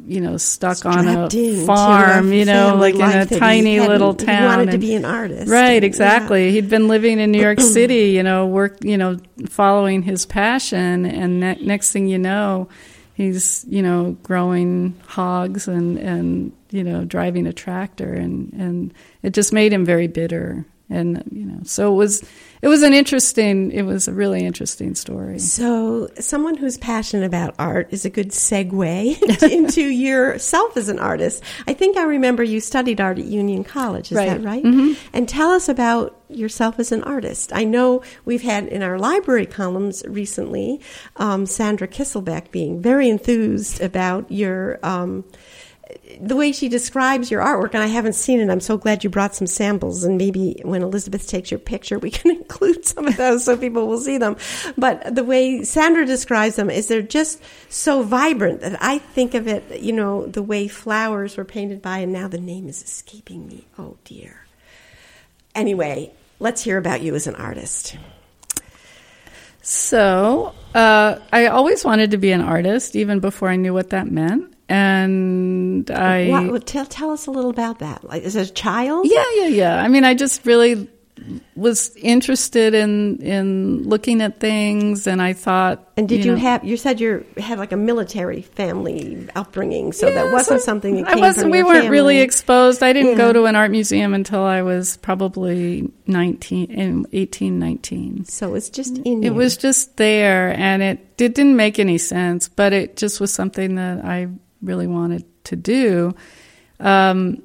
you 0.06 0.20
know, 0.20 0.36
stuck 0.36 0.86
on 0.86 1.06
a 1.06 1.66
farm, 1.66 2.32
you 2.32 2.44
know, 2.44 2.76
like 2.76 2.94
in 2.94 3.02
a 3.02 3.26
tiny 3.26 3.80
little 3.80 4.14
town. 4.14 4.42
He 4.42 4.46
wanted 4.46 4.62
and, 4.62 4.70
to 4.72 4.78
be 4.78 4.94
an 4.94 5.04
artist. 5.04 5.50
Right, 5.50 5.82
exactly. 5.82 6.46
Yeah. 6.46 6.52
He'd 6.52 6.70
been 6.70 6.88
living 6.88 7.18
in 7.18 7.32
New 7.32 7.40
York 7.40 7.60
City, 7.60 8.10
you 8.10 8.22
know, 8.22 8.46
work, 8.46 8.78
you 8.82 8.96
know, 8.96 9.18
following 9.48 10.02
his 10.02 10.26
passion. 10.26 11.06
And 11.06 11.40
ne- 11.40 11.60
next 11.60 11.92
thing 11.92 12.06
you 12.06 12.18
know, 12.18 12.68
he's, 13.14 13.64
you 13.68 13.82
know, 13.82 14.16
growing 14.22 15.00
hogs 15.06 15.68
and, 15.68 15.98
and, 15.98 16.52
you 16.70 16.84
know, 16.84 17.04
driving 17.04 17.46
a 17.46 17.52
tractor. 17.52 18.12
And, 18.12 18.52
and 18.52 18.94
it 19.22 19.34
just 19.34 19.52
made 19.52 19.72
him 19.72 19.84
very 19.84 20.06
bitter. 20.06 20.64
And, 20.88 21.22
you 21.32 21.44
know, 21.44 21.60
so 21.64 21.92
it 21.92 21.96
was, 21.96 22.22
it 22.62 22.68
was 22.68 22.82
an 22.82 22.92
interesting 22.92 23.70
it 23.70 23.82
was 23.82 24.08
a 24.08 24.12
really 24.12 24.44
interesting 24.44 24.94
story 24.94 25.38
so 25.38 26.08
someone 26.18 26.56
who's 26.56 26.78
passionate 26.78 27.24
about 27.24 27.54
art 27.58 27.88
is 27.90 28.04
a 28.04 28.10
good 28.10 28.30
segue 28.30 29.42
into 29.50 29.82
yourself 29.82 30.76
as 30.76 30.88
an 30.88 30.98
artist 30.98 31.42
i 31.66 31.72
think 31.72 31.96
i 31.96 32.02
remember 32.02 32.42
you 32.42 32.60
studied 32.60 33.00
art 33.00 33.18
at 33.18 33.24
union 33.24 33.62
college 33.62 34.10
is 34.10 34.16
right. 34.16 34.28
that 34.28 34.42
right 34.42 34.64
mm-hmm. 34.64 34.92
and 35.12 35.28
tell 35.28 35.50
us 35.50 35.68
about 35.68 36.20
yourself 36.28 36.78
as 36.78 36.90
an 36.90 37.02
artist 37.04 37.52
i 37.54 37.62
know 37.62 38.02
we've 38.24 38.42
had 38.42 38.66
in 38.66 38.82
our 38.82 38.98
library 38.98 39.46
columns 39.46 40.02
recently 40.08 40.80
um, 41.16 41.46
sandra 41.46 41.86
kisselbeck 41.86 42.50
being 42.50 42.80
very 42.80 43.08
enthused 43.08 43.80
about 43.80 44.30
your 44.30 44.78
um, 44.82 45.24
the 46.20 46.36
way 46.36 46.52
she 46.52 46.68
describes 46.68 47.30
your 47.30 47.42
artwork, 47.42 47.74
and 47.74 47.82
I 47.82 47.86
haven't 47.86 48.14
seen 48.14 48.40
it. 48.40 48.50
I'm 48.50 48.60
so 48.60 48.76
glad 48.76 49.04
you 49.04 49.10
brought 49.10 49.34
some 49.34 49.46
samples, 49.46 50.02
and 50.02 50.18
maybe 50.18 50.60
when 50.64 50.82
Elizabeth 50.82 51.28
takes 51.28 51.50
your 51.50 51.60
picture, 51.60 51.98
we 51.98 52.10
can 52.10 52.30
include 52.36 52.84
some 52.84 53.06
of 53.06 53.16
those 53.16 53.44
so 53.44 53.56
people 53.56 53.86
will 53.86 54.00
see 54.00 54.18
them. 54.18 54.36
But 54.76 55.14
the 55.14 55.24
way 55.24 55.62
Sandra 55.62 56.04
describes 56.04 56.56
them 56.56 56.70
is 56.70 56.88
they're 56.88 57.02
just 57.02 57.42
so 57.68 58.02
vibrant 58.02 58.60
that 58.62 58.82
I 58.82 58.98
think 58.98 59.34
of 59.34 59.46
it, 59.46 59.80
you 59.80 59.92
know, 59.92 60.26
the 60.26 60.42
way 60.42 60.68
flowers 60.68 61.36
were 61.36 61.44
painted 61.44 61.82
by, 61.82 61.98
and 61.98 62.12
now 62.12 62.28
the 62.28 62.40
name 62.40 62.68
is 62.68 62.82
escaping 62.82 63.46
me. 63.46 63.66
Oh 63.78 63.96
dear. 64.04 64.46
Anyway, 65.54 66.12
let's 66.40 66.62
hear 66.62 66.78
about 66.78 67.02
you 67.02 67.14
as 67.14 67.26
an 67.26 67.36
artist. 67.36 67.96
So, 69.62 70.54
uh, 70.74 71.18
I 71.32 71.46
always 71.46 71.84
wanted 71.84 72.12
to 72.12 72.18
be 72.18 72.30
an 72.30 72.40
artist, 72.40 72.94
even 72.94 73.18
before 73.18 73.48
I 73.48 73.56
knew 73.56 73.74
what 73.74 73.90
that 73.90 74.08
meant 74.08 74.55
and 74.68 75.90
I 75.90 76.58
tell 76.60 76.86
tell 76.86 77.10
us 77.10 77.26
a 77.26 77.30
little 77.30 77.50
about 77.50 77.78
that. 77.80 78.04
Like 78.04 78.22
as 78.24 78.36
a 78.36 78.46
child? 78.46 79.06
Yeah, 79.08 79.24
yeah, 79.36 79.46
yeah. 79.46 79.82
I 79.82 79.88
mean, 79.88 80.04
I 80.04 80.14
just 80.14 80.44
really 80.44 80.88
was 81.54 81.96
interested 81.96 82.74
in 82.74 83.16
in 83.22 83.82
looking 83.84 84.20
at 84.20 84.38
things, 84.40 85.06
and 85.06 85.22
I 85.22 85.32
thought. 85.32 85.88
And 85.96 86.08
did 86.08 86.24
you, 86.24 86.32
know, 86.32 86.38
have? 86.38 86.64
You 86.64 86.76
said 86.76 87.00
you 87.00 87.24
had 87.38 87.58
like 87.58 87.72
a 87.72 87.76
military 87.76 88.42
family 88.42 89.26
upbringing, 89.34 89.92
so 89.92 90.08
yeah, 90.08 90.24
that 90.24 90.32
wasn't 90.32 90.60
so 90.60 90.64
something 90.64 91.02
that 91.02 91.16
I 91.16 91.16
wasn't. 91.16 91.50
we 91.50 91.62
weren't 91.62 91.84
family. 91.84 91.90
really 91.90 92.18
exposed. 92.18 92.82
I 92.82 92.92
didn't 92.92 93.12
yeah. 93.12 93.18
go 93.18 93.32
to 93.32 93.44
an 93.44 93.56
art 93.56 93.70
museum 93.70 94.14
until 94.14 94.42
I 94.42 94.62
was 94.62 94.98
probably 94.98 95.90
nineteen, 96.06 96.70
in 96.70 97.06
eighteen, 97.12 97.58
nineteen. 97.58 98.24
So 98.26 98.54
it's 98.54 98.68
just 98.68 98.98
in. 98.98 99.24
It 99.24 99.34
was 99.34 99.56
just 99.56 99.96
there, 99.96 100.54
and 100.58 100.82
it, 100.82 100.98
it 101.18 101.34
didn't 101.34 101.56
make 101.56 101.78
any 101.78 101.98
sense, 101.98 102.48
but 102.48 102.72
it 102.72 102.96
just 102.96 103.20
was 103.20 103.32
something 103.32 103.76
that 103.76 104.04
I 104.04 104.28
really 104.66 104.86
wanted 104.86 105.24
to 105.44 105.56
do. 105.56 106.14
Um, 106.80 107.42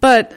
but 0.00 0.34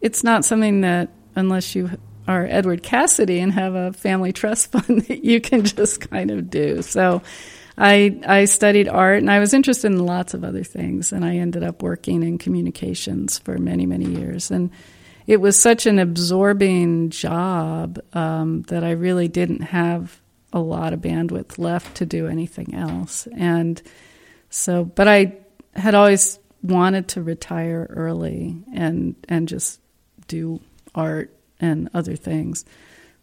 it's 0.00 0.24
not 0.24 0.44
something 0.44 0.80
that, 0.82 1.10
unless 1.36 1.74
you 1.74 1.90
are 2.26 2.46
Edward 2.46 2.82
Cassidy 2.82 3.40
and 3.40 3.52
have 3.52 3.74
a 3.74 3.92
family 3.92 4.32
trust 4.32 4.72
fund, 4.72 5.02
that 5.02 5.24
you 5.24 5.40
can 5.40 5.64
just 5.64 6.10
kind 6.10 6.30
of 6.30 6.50
do. 6.50 6.82
So 6.82 7.22
I, 7.76 8.20
I 8.26 8.44
studied 8.46 8.88
art 8.88 9.18
and 9.18 9.30
I 9.30 9.38
was 9.38 9.54
interested 9.54 9.86
in 9.88 10.04
lots 10.04 10.34
of 10.34 10.42
other 10.44 10.64
things, 10.64 11.12
and 11.12 11.24
I 11.24 11.36
ended 11.36 11.62
up 11.62 11.82
working 11.82 12.22
in 12.22 12.38
communications 12.38 13.38
for 13.38 13.56
many, 13.58 13.86
many 13.86 14.06
years. 14.06 14.50
And 14.50 14.70
it 15.26 15.40
was 15.40 15.58
such 15.58 15.86
an 15.86 15.98
absorbing 15.98 17.10
job 17.10 18.00
um, 18.14 18.62
that 18.62 18.82
I 18.82 18.92
really 18.92 19.28
didn't 19.28 19.60
have 19.60 20.20
a 20.52 20.58
lot 20.58 20.92
of 20.92 21.00
bandwidth 21.00 21.58
left 21.58 21.96
to 21.98 22.06
do 22.06 22.26
anything 22.26 22.74
else. 22.74 23.28
And 23.36 23.80
so, 24.50 24.84
but 24.84 25.08
I 25.08 25.38
had 25.74 25.94
always 25.94 26.38
wanted 26.62 27.08
to 27.08 27.22
retire 27.22 27.86
early 27.90 28.56
and 28.74 29.14
and 29.28 29.48
just 29.48 29.80
do 30.26 30.60
art 30.94 31.34
and 31.60 31.88
other 31.94 32.16
things, 32.16 32.64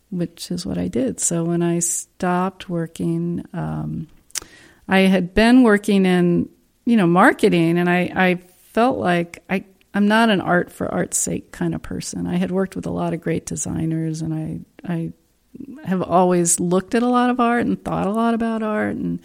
which 0.09 0.51
is 0.51 0.65
what 0.65 0.77
I 0.77 0.87
did. 0.87 1.19
So 1.19 1.43
when 1.43 1.61
I 1.61 1.79
stopped 1.79 2.69
working, 2.69 3.45
um, 3.53 4.07
I 4.87 4.99
had 4.99 5.33
been 5.33 5.63
working 5.63 6.05
in 6.05 6.49
you 6.85 6.97
know 6.97 7.07
marketing, 7.07 7.77
and 7.77 7.89
I 7.89 8.11
I 8.15 8.35
felt 8.73 8.97
like 8.97 9.43
I 9.49 9.65
I'm 9.93 10.07
not 10.07 10.29
an 10.29 10.41
art 10.41 10.71
for 10.71 10.93
art's 10.93 11.17
sake 11.17 11.51
kind 11.51 11.73
of 11.73 11.81
person. 11.81 12.27
I 12.27 12.35
had 12.35 12.51
worked 12.51 12.75
with 12.75 12.85
a 12.85 12.91
lot 12.91 13.13
of 13.13 13.21
great 13.21 13.45
designers, 13.45 14.21
and 14.21 14.33
I 14.33 14.59
I 14.93 15.13
have 15.85 16.01
always 16.01 16.59
looked 16.59 16.95
at 16.95 17.03
a 17.03 17.07
lot 17.07 17.29
of 17.29 17.39
art 17.39 17.65
and 17.65 17.83
thought 17.83 18.07
a 18.07 18.11
lot 18.11 18.33
about 18.33 18.61
art, 18.61 18.95
and 18.95 19.19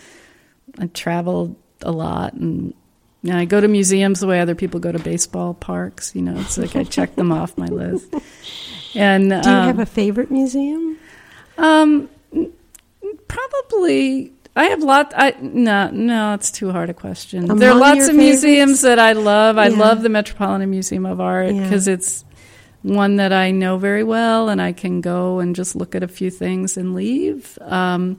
I 0.78 0.86
traveled 0.86 1.56
a 1.82 1.92
lot 1.92 2.34
and 2.34 2.74
know, 3.22 3.36
I 3.36 3.44
go 3.44 3.60
to 3.60 3.68
museums 3.68 4.20
the 4.20 4.26
way 4.26 4.40
other 4.40 4.54
people 4.54 4.80
go 4.80 4.92
to 4.92 4.98
baseball 4.98 5.54
parks. 5.54 6.14
You 6.14 6.22
know, 6.22 6.38
it's 6.40 6.56
like 6.56 6.74
I 6.76 6.84
check 6.84 7.16
them 7.16 7.32
off 7.32 7.58
my 7.58 7.66
list. 7.66 8.12
And 8.94 9.28
Do 9.30 9.36
you 9.36 9.42
um, 9.56 9.66
have 9.66 9.78
a 9.78 9.86
favorite 9.86 10.30
museum? 10.30 10.96
um, 11.58 12.08
probably. 13.28 14.32
I 14.56 14.64
have 14.66 14.82
lot. 14.82 15.12
I 15.16 15.34
no, 15.40 15.90
no. 15.90 16.34
It's 16.34 16.50
too 16.50 16.72
hard 16.72 16.90
a 16.90 16.94
question. 16.94 17.44
Among 17.44 17.58
there 17.58 17.70
are 17.70 17.78
lots 17.78 18.08
of 18.08 18.16
museums 18.16 18.80
that 18.80 18.98
I 18.98 19.12
love. 19.12 19.58
I 19.58 19.68
Yeah. 19.68 19.78
love 19.78 20.02
the 20.02 20.08
Metropolitan 20.08 20.68
Museum 20.70 21.06
of 21.06 21.20
Art 21.20 21.54
Yeah. 21.54 21.62
because 21.62 21.86
it's 21.86 22.24
one 22.82 23.16
that 23.16 23.32
I 23.32 23.50
know 23.52 23.76
very 23.78 24.02
well, 24.02 24.48
and 24.48 24.60
I 24.60 24.72
can 24.72 25.00
go 25.00 25.38
and 25.38 25.54
just 25.54 25.76
look 25.76 25.94
at 25.94 26.02
a 26.02 26.08
few 26.08 26.30
things 26.30 26.76
and 26.76 26.94
leave. 26.94 27.58
Um, 27.60 28.18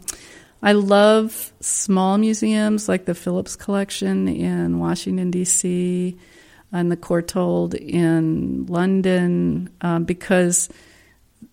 I 0.63 0.74
love 0.74 1.52
small 1.60 2.17
museums 2.17 2.88
like 2.88 3.06
the 3.06 3.15
Phillips 3.15 3.56
Collection 3.56 4.28
in 4.28 4.80
Washington 4.80 5.32
D.C. 5.32 6.17
and 6.71 6.91
the 6.91 6.97
Courtauld 6.97 7.74
in 7.74 8.67
London 8.67 9.69
um, 9.82 10.04
because 10.04 10.69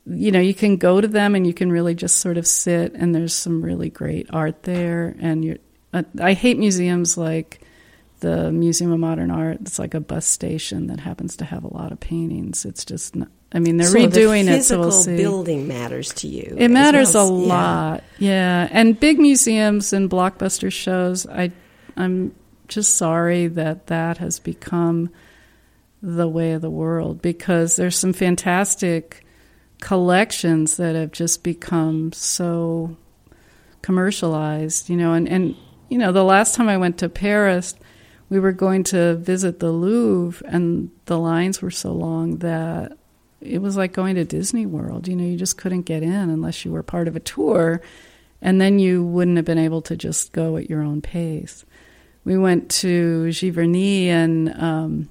you 0.06 0.30
know 0.30 0.40
you 0.40 0.54
can 0.54 0.76
go 0.76 1.00
to 1.00 1.08
them 1.08 1.34
and 1.34 1.46
you 1.46 1.54
can 1.54 1.72
really 1.72 1.94
just 1.94 2.16
sort 2.16 2.36
of 2.36 2.46
sit 2.46 2.92
and 2.94 3.14
there's 3.14 3.34
some 3.34 3.62
really 3.62 3.88
great 3.88 4.26
art 4.30 4.62
there 4.64 5.16
and 5.20 5.44
you're 5.44 5.58
uh, 5.94 6.02
I 6.20 6.34
hate 6.34 6.58
museums 6.58 7.16
like 7.16 7.60
the 8.20 8.52
Museum 8.52 8.92
of 8.92 9.00
Modern 9.00 9.30
Art 9.30 9.58
it's 9.62 9.78
like 9.78 9.94
a 9.94 10.00
bus 10.00 10.26
station 10.26 10.88
that 10.88 11.00
happens 11.00 11.36
to 11.36 11.46
have 11.46 11.64
a 11.64 11.74
lot 11.74 11.92
of 11.92 12.00
paintings 12.00 12.66
it's 12.66 12.84
just 12.84 13.16
not, 13.16 13.28
I 13.52 13.60
mean 13.60 13.76
they're 13.78 13.86
so 13.86 13.98
redoing 13.98 14.46
the 14.46 14.58
it 14.58 14.64
so 14.64 14.80
we'll 14.80 14.92
see 14.92 15.16
building 15.16 15.66
matters 15.68 16.12
to 16.14 16.28
you. 16.28 16.54
it 16.58 16.68
matters 16.68 17.14
well 17.14 17.28
a 17.28 17.40
as- 17.40 17.46
yeah. 17.46 17.54
lot 17.54 18.04
yeah 18.18 18.68
and 18.70 18.98
big 18.98 19.18
museums 19.18 19.92
and 19.92 20.10
blockbuster 20.10 20.70
shows 20.70 21.26
I 21.26 21.52
I'm 21.96 22.34
just 22.68 22.96
sorry 22.96 23.46
that 23.48 23.86
that 23.86 24.18
has 24.18 24.38
become 24.38 25.10
the 26.02 26.28
way 26.28 26.52
of 26.52 26.62
the 26.62 26.70
world 26.70 27.20
because 27.22 27.76
there's 27.76 27.96
some 27.96 28.12
fantastic 28.12 29.24
collections 29.80 30.76
that 30.76 30.94
have 30.94 31.12
just 31.12 31.42
become 31.42 32.12
so 32.12 32.96
commercialized, 33.82 34.88
you 34.90 34.96
know, 34.96 35.12
and, 35.14 35.28
and 35.28 35.56
you 35.88 35.98
know, 35.98 36.12
the 36.12 36.24
last 36.24 36.54
time 36.54 36.68
I 36.68 36.76
went 36.76 36.98
to 36.98 37.08
Paris, 37.08 37.74
we 38.28 38.38
were 38.38 38.52
going 38.52 38.84
to 38.84 39.16
visit 39.16 39.58
the 39.60 39.72
Louvre 39.72 40.46
and 40.48 40.90
the 41.06 41.18
lines 41.18 41.62
were 41.62 41.70
so 41.70 41.92
long 41.92 42.38
that 42.38 42.96
it 43.40 43.60
was 43.60 43.76
like 43.76 43.92
going 43.92 44.16
to 44.16 44.24
Disney 44.24 44.66
World. 44.66 45.08
You 45.08 45.16
know, 45.16 45.24
you 45.24 45.36
just 45.36 45.56
couldn't 45.56 45.82
get 45.82 46.02
in 46.02 46.30
unless 46.30 46.64
you 46.64 46.72
were 46.72 46.82
part 46.82 47.08
of 47.08 47.16
a 47.16 47.20
tour, 47.20 47.80
and 48.42 48.60
then 48.60 48.78
you 48.78 49.04
wouldn't 49.04 49.36
have 49.36 49.46
been 49.46 49.58
able 49.58 49.82
to 49.82 49.96
just 49.96 50.32
go 50.32 50.56
at 50.56 50.68
your 50.68 50.82
own 50.82 51.00
pace. 51.00 51.64
We 52.24 52.36
went 52.36 52.70
to 52.70 53.24
Giverny 53.28 54.06
and 54.06 54.52
um, 54.60 55.08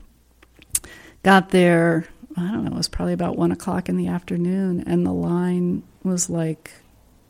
got 1.23 1.49
there. 1.49 2.05
I 2.35 2.51
don't 2.51 2.65
know. 2.65 2.71
It 2.71 2.77
was 2.77 2.87
probably 2.87 3.13
about 3.13 3.37
one 3.37 3.51
o'clock 3.51 3.89
in 3.89 3.97
the 3.97 4.07
afternoon, 4.07 4.83
and 4.85 5.05
the 5.05 5.13
line 5.13 5.83
was 6.03 6.29
like 6.29 6.71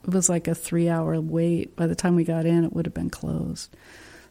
it 0.04 0.14
was 0.14 0.30
like 0.30 0.48
a 0.48 0.56
three-hour 0.56 1.20
wait. 1.22 1.76
By 1.76 1.88
the 1.88 1.96
time 1.96 2.16
we 2.16 2.24
got 2.24 2.46
in, 2.46 2.64
it 2.64 2.74
would 2.74 2.86
have 2.86 2.94
been 2.94 3.10
closed. 3.10 3.76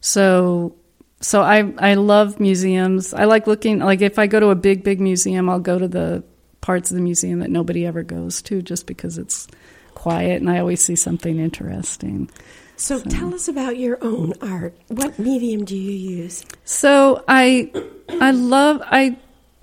So, 0.00 0.74
so 1.20 1.42
I 1.42 1.72
I 1.79 1.94
love 1.94 2.40
museums. 2.40 3.14
I 3.14 3.24
like 3.24 3.46
looking. 3.46 3.79
Like 3.79 4.02
if 4.02 4.18
I 4.18 4.26
go 4.26 4.40
to 4.40 4.48
a 4.48 4.55
big 4.55 4.85
big 4.85 5.00
museum, 5.00 5.48
I'll 5.48 5.61
go 5.61 5.79
to 5.79 5.88
the 5.88 6.24
parts 6.66 6.90
of 6.90 6.96
the 6.96 7.02
museum 7.02 7.38
that 7.38 7.50
nobody 7.50 7.87
ever 7.87 8.02
goes 8.02 8.42
to, 8.42 8.61
just 8.61 8.87
because 8.87 9.18
it's 9.18 9.46
quiet 9.94 10.40
and 10.42 10.50
I 10.50 10.59
always 10.59 10.83
see 10.83 10.96
something 10.96 11.38
interesting. 11.38 12.29
So, 12.74 13.00
tell 13.00 13.33
us 13.33 13.46
about 13.46 13.79
your 13.79 13.98
own 14.02 14.35
art. 14.42 14.76
What 14.88 15.16
medium 15.18 15.64
do 15.64 15.76
you 15.76 15.92
use? 15.92 16.44
So 16.64 17.24
I 17.26 17.70
I 18.09 18.33
love 18.33 18.83
I 18.85 19.16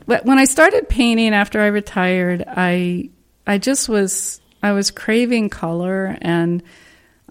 when 0.05 0.39
I 0.39 0.45
started 0.45 0.87
painting 0.89 1.33
after 1.33 1.59
I 1.59 1.67
retired, 1.67 2.43
I 2.47 3.09
I 3.45 3.57
just 3.57 3.89
was 3.89 4.41
I 4.63 4.71
was 4.71 4.89
craving 4.89 5.49
color 5.49 6.17
and 6.21 6.63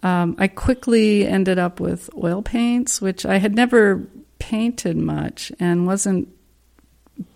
um, 0.02 0.36
I 0.38 0.48
quickly 0.48 1.26
ended 1.26 1.58
up 1.58 1.80
with 1.80 2.10
oil 2.22 2.42
paints, 2.42 3.00
which 3.00 3.24
I 3.24 3.38
had 3.38 3.54
never 3.54 4.06
painted 4.38 4.96
much 4.96 5.50
and 5.58 5.86
wasn't 5.86 6.28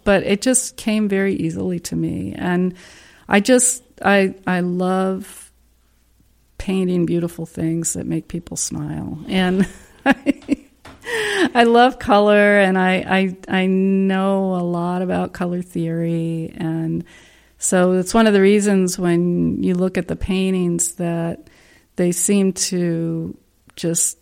but 0.05 0.23
it 0.25 0.43
just 0.43 0.77
came 0.77 1.09
very 1.09 1.35
easily 1.35 1.81
to 1.81 1.97
me. 1.97 2.35
And 2.37 2.75
I 3.29 3.41
just 3.41 3.83
I 4.05 4.35
I 4.47 4.61
love 4.61 5.51
painting 6.59 7.07
beautiful 7.07 7.47
things 7.47 7.95
that 7.95 8.07
make 8.07 8.29
people 8.29 8.57
smile. 8.57 9.19
And 9.29 9.69
I 11.55 11.65
love 11.65 11.99
color 11.99 12.59
and 12.59 12.79
I, 12.79 13.37
I 13.49 13.63
I 13.63 13.67
know 13.67 14.57
a 14.57 14.63
lot 14.63 15.03
about 15.03 15.33
color 15.33 15.63
theory. 15.63 16.53
And 16.57 17.05
so 17.59 17.93
it's 17.93 18.15
one 18.15 18.27
of 18.27 18.33
the 18.33 18.41
reasons 18.41 18.99
when 18.99 19.63
you 19.63 19.75
look 19.75 19.99
at 19.99 20.09
the 20.09 20.17
paintings 20.17 20.95
that 20.95 21.49
they 21.97 22.13
seem 22.13 22.53
to 22.53 23.37
just 23.75 24.19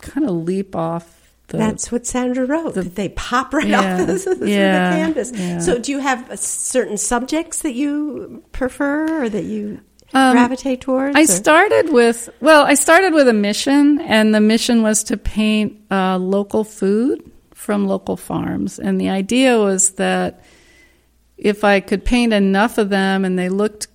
kind 0.00 0.28
of 0.28 0.34
leap 0.34 0.74
off 0.76 1.17
the 1.48 1.56
That's 1.58 1.90
what 1.90 2.06
Sandra 2.06 2.44
wrote. 2.46 2.74
that 2.74 2.94
they 2.94 3.08
pop 3.10 3.52
right 3.54 3.66
Yeah, 3.66 4.00
off 4.02 4.06
the, 4.06 4.34
the 4.38 4.50
yeah, 4.50 4.96
canvas. 4.96 5.32
yeah. 5.34 5.58
So, 5.60 5.78
do 5.78 5.92
you 5.92 5.98
have 5.98 6.30
uh, 6.30 6.36
certain 6.36 6.96
subjects 6.98 7.62
that 7.62 7.72
you 7.74 8.42
prefer 8.52 9.24
or 9.24 9.28
that 9.28 9.44
you 9.44 9.80
Um, 10.14 10.32
gravitate 10.32 10.80
towards? 10.82 11.16
I 11.16 11.22
or- 11.22 11.26
started 11.26 11.92
with 11.92 12.28
well, 12.40 12.64
I 12.66 12.74
started 12.74 13.12
with 13.14 13.28
a 13.28 13.32
mission, 13.32 14.00
and 14.02 14.34
the 14.34 14.40
mission 14.40 14.82
was 14.82 15.04
to 15.04 15.16
paint 15.16 15.76
uh, 15.90 16.18
local 16.18 16.64
food 16.64 17.30
from 17.54 17.86
local 17.86 18.16
farms, 18.16 18.78
and 18.78 19.00
the 19.00 19.08
idea 19.10 19.58
was 19.58 19.92
that 19.92 20.44
if 21.36 21.64
I 21.64 21.80
could 21.80 22.04
paint 22.04 22.32
enough 22.32 22.78
of 22.78 22.88
them 22.90 23.24
and 23.24 23.38
they 23.38 23.48
looked 23.48 23.88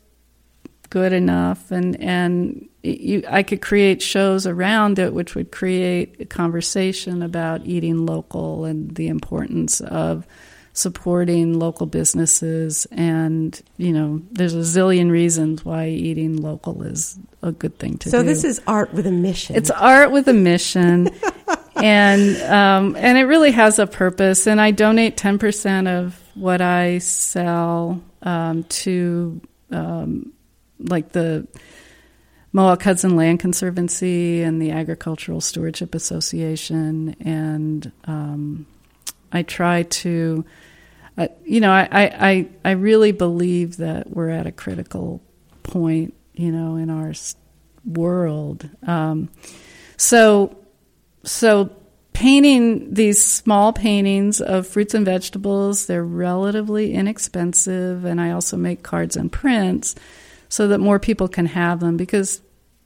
good 0.90 1.14
enough, 1.14 1.72
and 1.72 2.00
and 2.02 2.68
you, 2.84 3.24
I 3.30 3.44
could 3.44 3.62
create 3.62 4.02
shows 4.02 4.46
around 4.46 5.00
it, 5.00 5.14
which 5.14 5.36
would 5.36 5.52
create 5.52 6.18
a 6.20 6.26
conversation 6.26 7.24
about 7.24 7.66
eating 7.66 8.06
local 8.06 8.66
and 8.66 8.94
the 8.96 9.08
importance 9.08 9.80
of 9.80 10.28
supporting 10.74 11.60
local 11.60 11.86
businesses. 11.86 12.86
And 12.92 13.60
you 13.78 13.94
know 13.94 14.22
there's 14.32 14.54
a 14.54 14.60
zillion 14.60 15.10
reasons 15.10 15.64
why 15.64 15.88
eating 15.88 16.38
local 16.38 16.84
is 16.84 17.18
a 17.42 17.54
good 17.54 17.80
thing 17.80 17.98
to 18.00 18.10
so 18.10 18.18
do. 18.18 18.24
So 18.24 18.28
this 18.28 18.44
is 18.44 18.62
art 18.68 18.94
with 18.94 19.08
a 19.08 19.12
mission. 19.12 19.56
it's 19.56 19.72
art 19.72 20.12
with 20.12 20.28
a 20.28 20.34
mission. 20.34 21.10
And 21.76 22.38
um, 22.44 22.96
and 22.98 23.18
it 23.18 23.24
really 23.24 23.52
has 23.52 23.80
a 23.80 23.88
purpose. 23.88 24.46
And 24.48 24.62
i 24.62 24.70
donate 24.70 25.18
10% 25.18 25.88
of 25.88 26.18
what 26.36 26.62
i 26.62 27.00
sell 27.00 28.00
um, 28.22 28.64
to 28.66 29.42
um, 29.72 30.32
like 30.80 31.12
the 31.12 31.48
Mohawk 32.56 32.84
Hudson 32.84 33.16
Land 33.16 33.40
Conservancy 33.40 34.44
and 34.44 34.62
the 34.62 34.70
Agricultural 34.70 35.42
Stewardship 35.42 35.96
Association, 35.96 37.16
and 37.20 37.92
um, 38.06 38.68
I 39.32 39.42
try 39.42 39.84
to, 39.84 40.46
uh, 41.18 41.30
you 41.44 41.60
know, 41.60 41.72
I, 41.72 41.88
I, 41.92 42.50
I, 42.64 42.72
really 42.72 43.12
believe 43.12 43.78
that 43.78 44.12
we're 44.12 44.30
at 44.30 44.46
a 44.46 44.52
critical 44.52 45.20
point, 45.64 46.14
you 46.34 46.52
know, 46.52 46.76
in 46.76 46.92
our 46.92 47.14
world. 47.86 48.70
Um, 48.86 49.32
so, 49.98 50.56
so 51.24 51.72
painting 52.14 52.94
these 52.94 53.24
small 53.24 53.74
paintings 53.74 54.42
of 54.42 54.68
fruits 54.68 54.94
and 54.94 55.06
vegetables, 55.06 55.88
they're 55.88 56.06
relatively 56.06 56.94
inexpensive, 56.94 58.06
and 58.06 58.22
I 58.22 58.30
also 58.30 58.58
make 58.58 58.84
cards 58.84 59.18
and 59.18 59.32
prints 59.32 59.96
so 60.54 60.68
that 60.68 60.78
more 60.78 61.00
people 61.00 61.28
can 61.28 61.48
have 61.48 61.80
them 61.80 61.98
because 61.98 62.40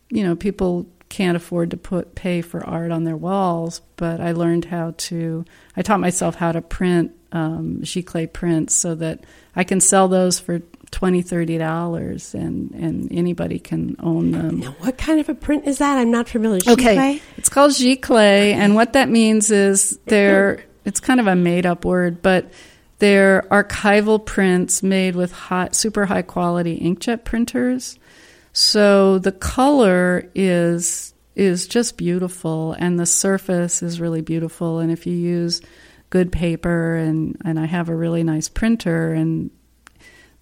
you 0.10 0.24
know 0.24 0.36
people 0.36 0.88
can't 1.10 1.38
afford 1.38 1.72
to 1.72 1.78
put 1.78 2.16
pay 2.16 2.42
for 2.42 2.66
art 2.66 2.92
on 2.92 3.04
their 3.04 3.16
walls 3.16 3.82
but 3.96 4.20
i 4.20 4.32
learned 4.32 4.66
how 4.66 4.94
to 4.98 5.46
i 5.76 5.82
taught 5.82 6.00
myself 6.00 6.36
how 6.36 6.52
to 6.52 6.62
print 6.62 7.12
um, 7.32 7.80
giclée 7.82 8.32
prints 8.32 8.74
so 8.74 8.96
that 8.96 9.24
i 9.56 9.64
can 9.64 9.80
sell 9.80 10.08
those 10.08 10.40
for 10.40 10.60
20 10.92 11.22
30 11.22 11.58
dollars 11.58 12.34
and 12.34 12.72
and 12.72 13.12
anybody 13.12 13.60
can 13.60 13.96
own 14.00 14.32
them 14.32 14.60
now, 14.60 14.76
what 14.80 14.98
kind 14.98 15.20
of 15.20 15.30
a 15.30 15.36
print 15.36 15.68
is 15.68 15.80
that? 15.80 15.98
I'm 15.98 16.12
not 16.12 16.30
familiar. 16.30 16.62
Okay, 16.68 17.22
it's 17.38 17.50
called 17.50 17.72
giclée, 17.72 18.54
and 18.54 18.76
what 18.76 18.94
that 18.94 19.10
means 19.10 19.52
is 19.52 20.00
they're 20.06 20.64
it's 20.86 21.00
kind 21.02 21.20
of 21.20 21.28
a 21.28 21.36
made 21.36 21.66
up 21.66 21.84
word, 21.84 22.22
but 22.22 22.50
they're 23.00 23.44
archival 23.52 24.24
prints 24.24 24.82
made 24.82 25.16
with 25.16 25.32
high, 25.32 25.70
super 25.72 26.06
high 26.06 26.22
quality 26.22 26.80
inkjet 26.80 27.24
printers. 27.26 28.00
So 28.54 29.20
the 29.20 29.32
color 29.32 30.30
is 30.36 31.14
is 31.36 31.68
just 31.68 31.98
beautiful, 31.98 32.74
and 32.74 33.00
the 33.00 33.06
surface 33.06 33.84
is 33.84 34.02
really 34.02 34.22
beautiful. 34.22 34.80
And 34.80 34.92
if 34.92 35.06
you 35.06 35.14
use 35.14 35.62
good 36.10 36.32
paper, 36.32 36.96
and 36.96 37.38
and 37.46 37.60
I 37.60 37.66
have 37.66 37.90
a 37.90 37.96
really 37.96 38.24
nice 38.24 38.50
printer, 38.50 39.14
and 39.14 39.52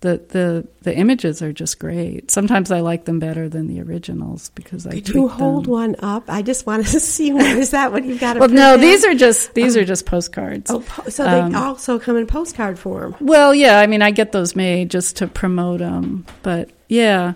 the, 0.02 0.22
the 0.30 0.68
the 0.84 0.96
images 0.96 1.41
are 1.41 1.52
just 1.52 1.80
great. 1.80 2.32
Sometimes 2.32 2.72
I 2.72 2.80
like 2.80 3.04
them 3.06 3.20
better 3.20 3.50
than 3.50 3.68
the 3.68 3.82
originals 3.82 4.50
because 4.56 4.86
I 4.88 4.91
Could 4.91 5.10
you 5.10 5.28
hold 5.28 5.65
them. 5.65 5.72
one 5.72 5.96
up? 6.00 6.30
I 6.30 6.41
just 6.44 6.65
want 6.65 6.86
to 6.86 7.00
see 7.02 7.34
one. 7.34 7.44
Is 7.58 7.72
that 7.72 7.91
what 7.91 8.06
you've 8.06 8.20
got? 8.22 8.38
Well, 8.39 8.48
no, 8.50 8.78
these 8.78 9.04
are 9.04 9.15
just 9.15 9.54
these 9.54 9.76
are 9.76 9.84
just 9.84 10.06
postcards. 10.06 10.72
Oh, 10.72 10.80
po- 10.80 11.10
so 11.10 11.24
they 11.26 11.39
Um, 11.41 11.56
also 11.56 12.00
come 12.00 12.15
in 12.15 12.28
postcard 12.28 12.80
form. 12.80 13.15
Well, 13.20 13.54
yeah, 13.54 13.80
I 13.80 13.88
mean, 13.88 14.02
I 14.02 14.12
get 14.12 14.32
those 14.32 14.56
made 14.56 14.91
just 14.91 15.18
to 15.18 15.28
promote 15.28 15.80
them, 15.80 16.26
but 16.41 16.70
yeah. 16.88 17.34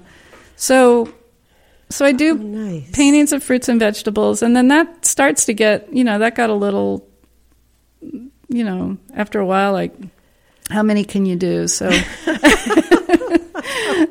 So, 0.59 1.07
so 1.87 2.03
I 2.05 2.11
do 2.11 2.33
Oh, 2.33 2.43
nice. 2.43 2.91
paintings 2.91 3.31
of 3.31 3.41
fruits 3.41 3.69
and 3.69 3.79
vegetables, 3.79 4.41
and 4.43 4.53
then 4.57 4.67
that 4.67 5.05
starts 5.05 5.45
to 5.45 5.53
get, 5.53 5.91
you 5.93 6.03
know, 6.03 6.19
that 6.19 6.35
got 6.35 6.49
a 6.49 6.53
little, 6.53 7.07
you 8.01 8.65
know, 8.65 8.97
after 9.15 9.39
a 9.39 9.45
while, 9.45 9.71
like, 9.71 9.93
how 10.69 10.83
many 10.83 11.05
can 11.05 11.25
you 11.25 11.37
do? 11.37 11.65
So, 11.69 11.89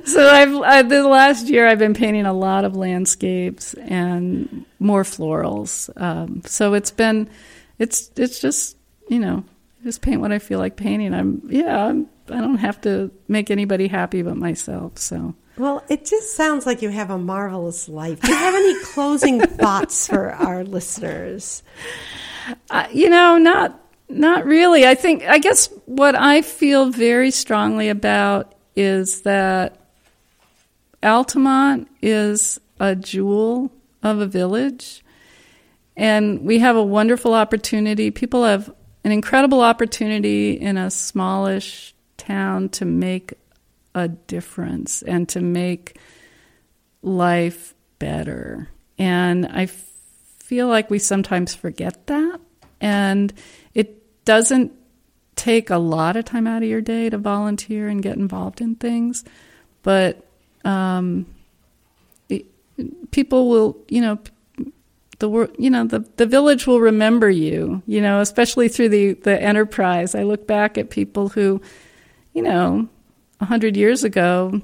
so 0.04 0.28
I've 0.28 0.54
I, 0.56 0.82
the 0.88 1.06
last 1.06 1.48
year 1.48 1.68
I've 1.68 1.78
been 1.78 1.92
painting 1.92 2.24
a 2.24 2.32
lot 2.32 2.64
of 2.64 2.74
landscapes 2.74 3.74
and 3.74 4.64
more 4.78 5.02
florals. 5.02 5.90
Um, 6.00 6.40
so 6.46 6.72
it's 6.72 6.90
been, 6.90 7.28
it's 7.78 8.11
it's 8.16 8.40
just 8.40 8.76
you 9.08 9.18
know, 9.18 9.44
just 9.84 10.00
paint 10.00 10.22
what 10.22 10.32
I 10.32 10.38
feel 10.38 10.58
like 10.58 10.76
painting. 10.76 11.12
I'm 11.12 11.42
yeah, 11.48 11.84
I'm, 11.84 12.08
I 12.30 12.40
don't 12.40 12.56
have 12.56 12.80
to 12.82 13.11
make 13.28 13.50
anybody 13.50 13.87
happy 13.88 14.22
but 14.22 14.37
myself. 14.38 14.96
So. 14.98 15.34
Well, 15.59 15.83
it 15.88 16.05
just 16.05 16.37
sounds 16.37 16.66
like 16.66 16.83
you 16.83 16.88
have 16.90 17.11
a 17.11 17.18
marvelous 17.18 17.88
life. 17.88 18.21
Do 18.21 18.29
you 18.29 18.37
have 18.37 18.55
any 18.55 18.85
closing 18.85 19.40
thoughts 19.59 20.07
for 20.07 20.31
our 20.31 20.62
listeners? 20.62 21.64
Uh, 22.71 22.87
you 22.92 23.11
know, 23.11 23.38
not 23.38 23.81
not 24.09 24.47
really. 24.47 24.87
I 24.87 24.94
think 24.94 25.25
I 25.25 25.38
guess 25.38 25.66
what 25.87 26.14
I 26.14 26.42
feel 26.42 26.90
very 26.90 27.33
strongly 27.33 27.88
about 27.88 28.55
is 28.77 29.23
that 29.23 29.81
Altamont 31.03 31.88
is 32.01 32.61
a 32.79 32.94
jewel 32.94 33.73
of 34.05 34.21
a 34.21 34.27
village, 34.27 35.05
and 35.97 36.42
we 36.42 36.61
have 36.61 36.77
a 36.77 36.83
wonderful 36.85 37.35
opportunity. 37.35 38.12
People 38.12 38.44
have 38.44 38.73
an 39.03 39.11
incredible 39.11 39.62
opportunity 39.62 40.53
in 40.53 40.77
a 40.77 40.88
smallish 40.88 41.94
town 42.16 42.68
to 42.68 42.85
make 42.85 43.35
a 43.94 44.09
difference 44.09 45.03
and 45.03 45.29
to 45.31 45.40
make 45.40 45.98
life 47.03 47.74
better. 47.98 48.68
And 48.98 49.46
I 49.46 49.66
feel 49.66 50.68
like 50.68 50.90
we 50.90 50.98
sometimes 50.98 51.55
forget 51.55 52.07
that. 52.07 52.40
And 52.81 53.33
it 53.74 54.24
doesn't 54.24 54.72
take 55.37 55.70
a 55.70 55.79
lot 55.79 56.16
of 56.16 56.24
time 56.24 56.46
out 56.46 56.62
of 56.62 56.68
your 56.68 56.81
day 56.81 57.09
to 57.11 57.18
volunteer 57.18 57.88
and 57.88 58.03
get 58.03 58.16
involved 58.16 58.61
in 58.61 58.74
things. 58.74 59.24
But 59.83 60.27
um, 60.64 61.27
it, 62.29 62.46
people 63.11 63.48
will, 63.48 63.79
you 63.88 64.01
know, 64.01 64.18
the 65.18 65.29
wor- 65.29 65.51
you 65.59 65.70
know 65.70 65.85
the 65.85 66.01
the 66.16 66.27
village 66.27 66.66
will 66.66 66.81
remember 66.81 67.29
you 67.29 67.83
you 67.87 68.01
know 68.01 68.20
especially 68.20 68.68
through 68.68 68.88
the 68.88 69.14
the 69.14 69.42
enterprise 69.42 70.14
i 70.14 70.22
look 70.22 70.46
back 70.46 70.79
at 70.79 70.90
people 70.90 71.29
who 71.29 71.61
you 72.35 72.42
know 72.42 72.88
a 73.40 73.44
hundred 73.44 73.77
years 73.77 74.05
ago 74.05 74.61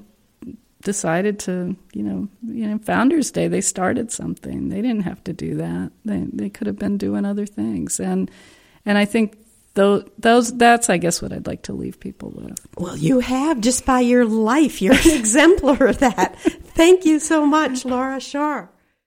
decided 0.82 1.38
to 1.38 1.74
you 1.94 2.02
know 2.02 2.28
you 2.46 2.66
know 2.66 2.78
founders 2.78 3.30
day 3.30 3.48
they 3.48 3.60
started 3.62 4.12
something 4.12 4.68
they 4.68 4.82
didn't 4.82 5.00
have 5.02 5.22
to 5.24 5.32
do 5.32 5.54
that 5.54 5.90
they 6.04 6.26
they 6.32 6.50
could 6.50 6.66
have 6.66 6.78
been 6.78 6.98
doing 6.98 7.24
other 7.24 7.46
things 7.46 7.98
and 7.98 8.30
and 8.84 8.98
i 8.98 9.04
think 9.06 9.38
those 9.74 10.04
those 10.18 10.56
that's 10.58 10.90
i 10.90 10.98
guess 10.98 11.22
what 11.22 11.32
i'd 11.32 11.46
like 11.46 11.62
to 11.62 11.72
leave 11.72 11.98
people 11.98 12.30
with 12.36 12.58
Well, 12.76 12.96
you 12.96 13.20
have 13.20 13.60
just 13.60 13.86
by 13.86 14.00
your 14.00 14.24
life. 14.24 14.82
You're 14.82 14.94
an 14.94 15.10
exemplar 15.20 15.86
of 15.86 15.98
that. 15.98 16.38
Thank 16.74 17.04
you 17.04 17.18
so 17.18 17.46
much, 17.46 17.84
Laura 17.84 18.20
Shore. 18.20 18.70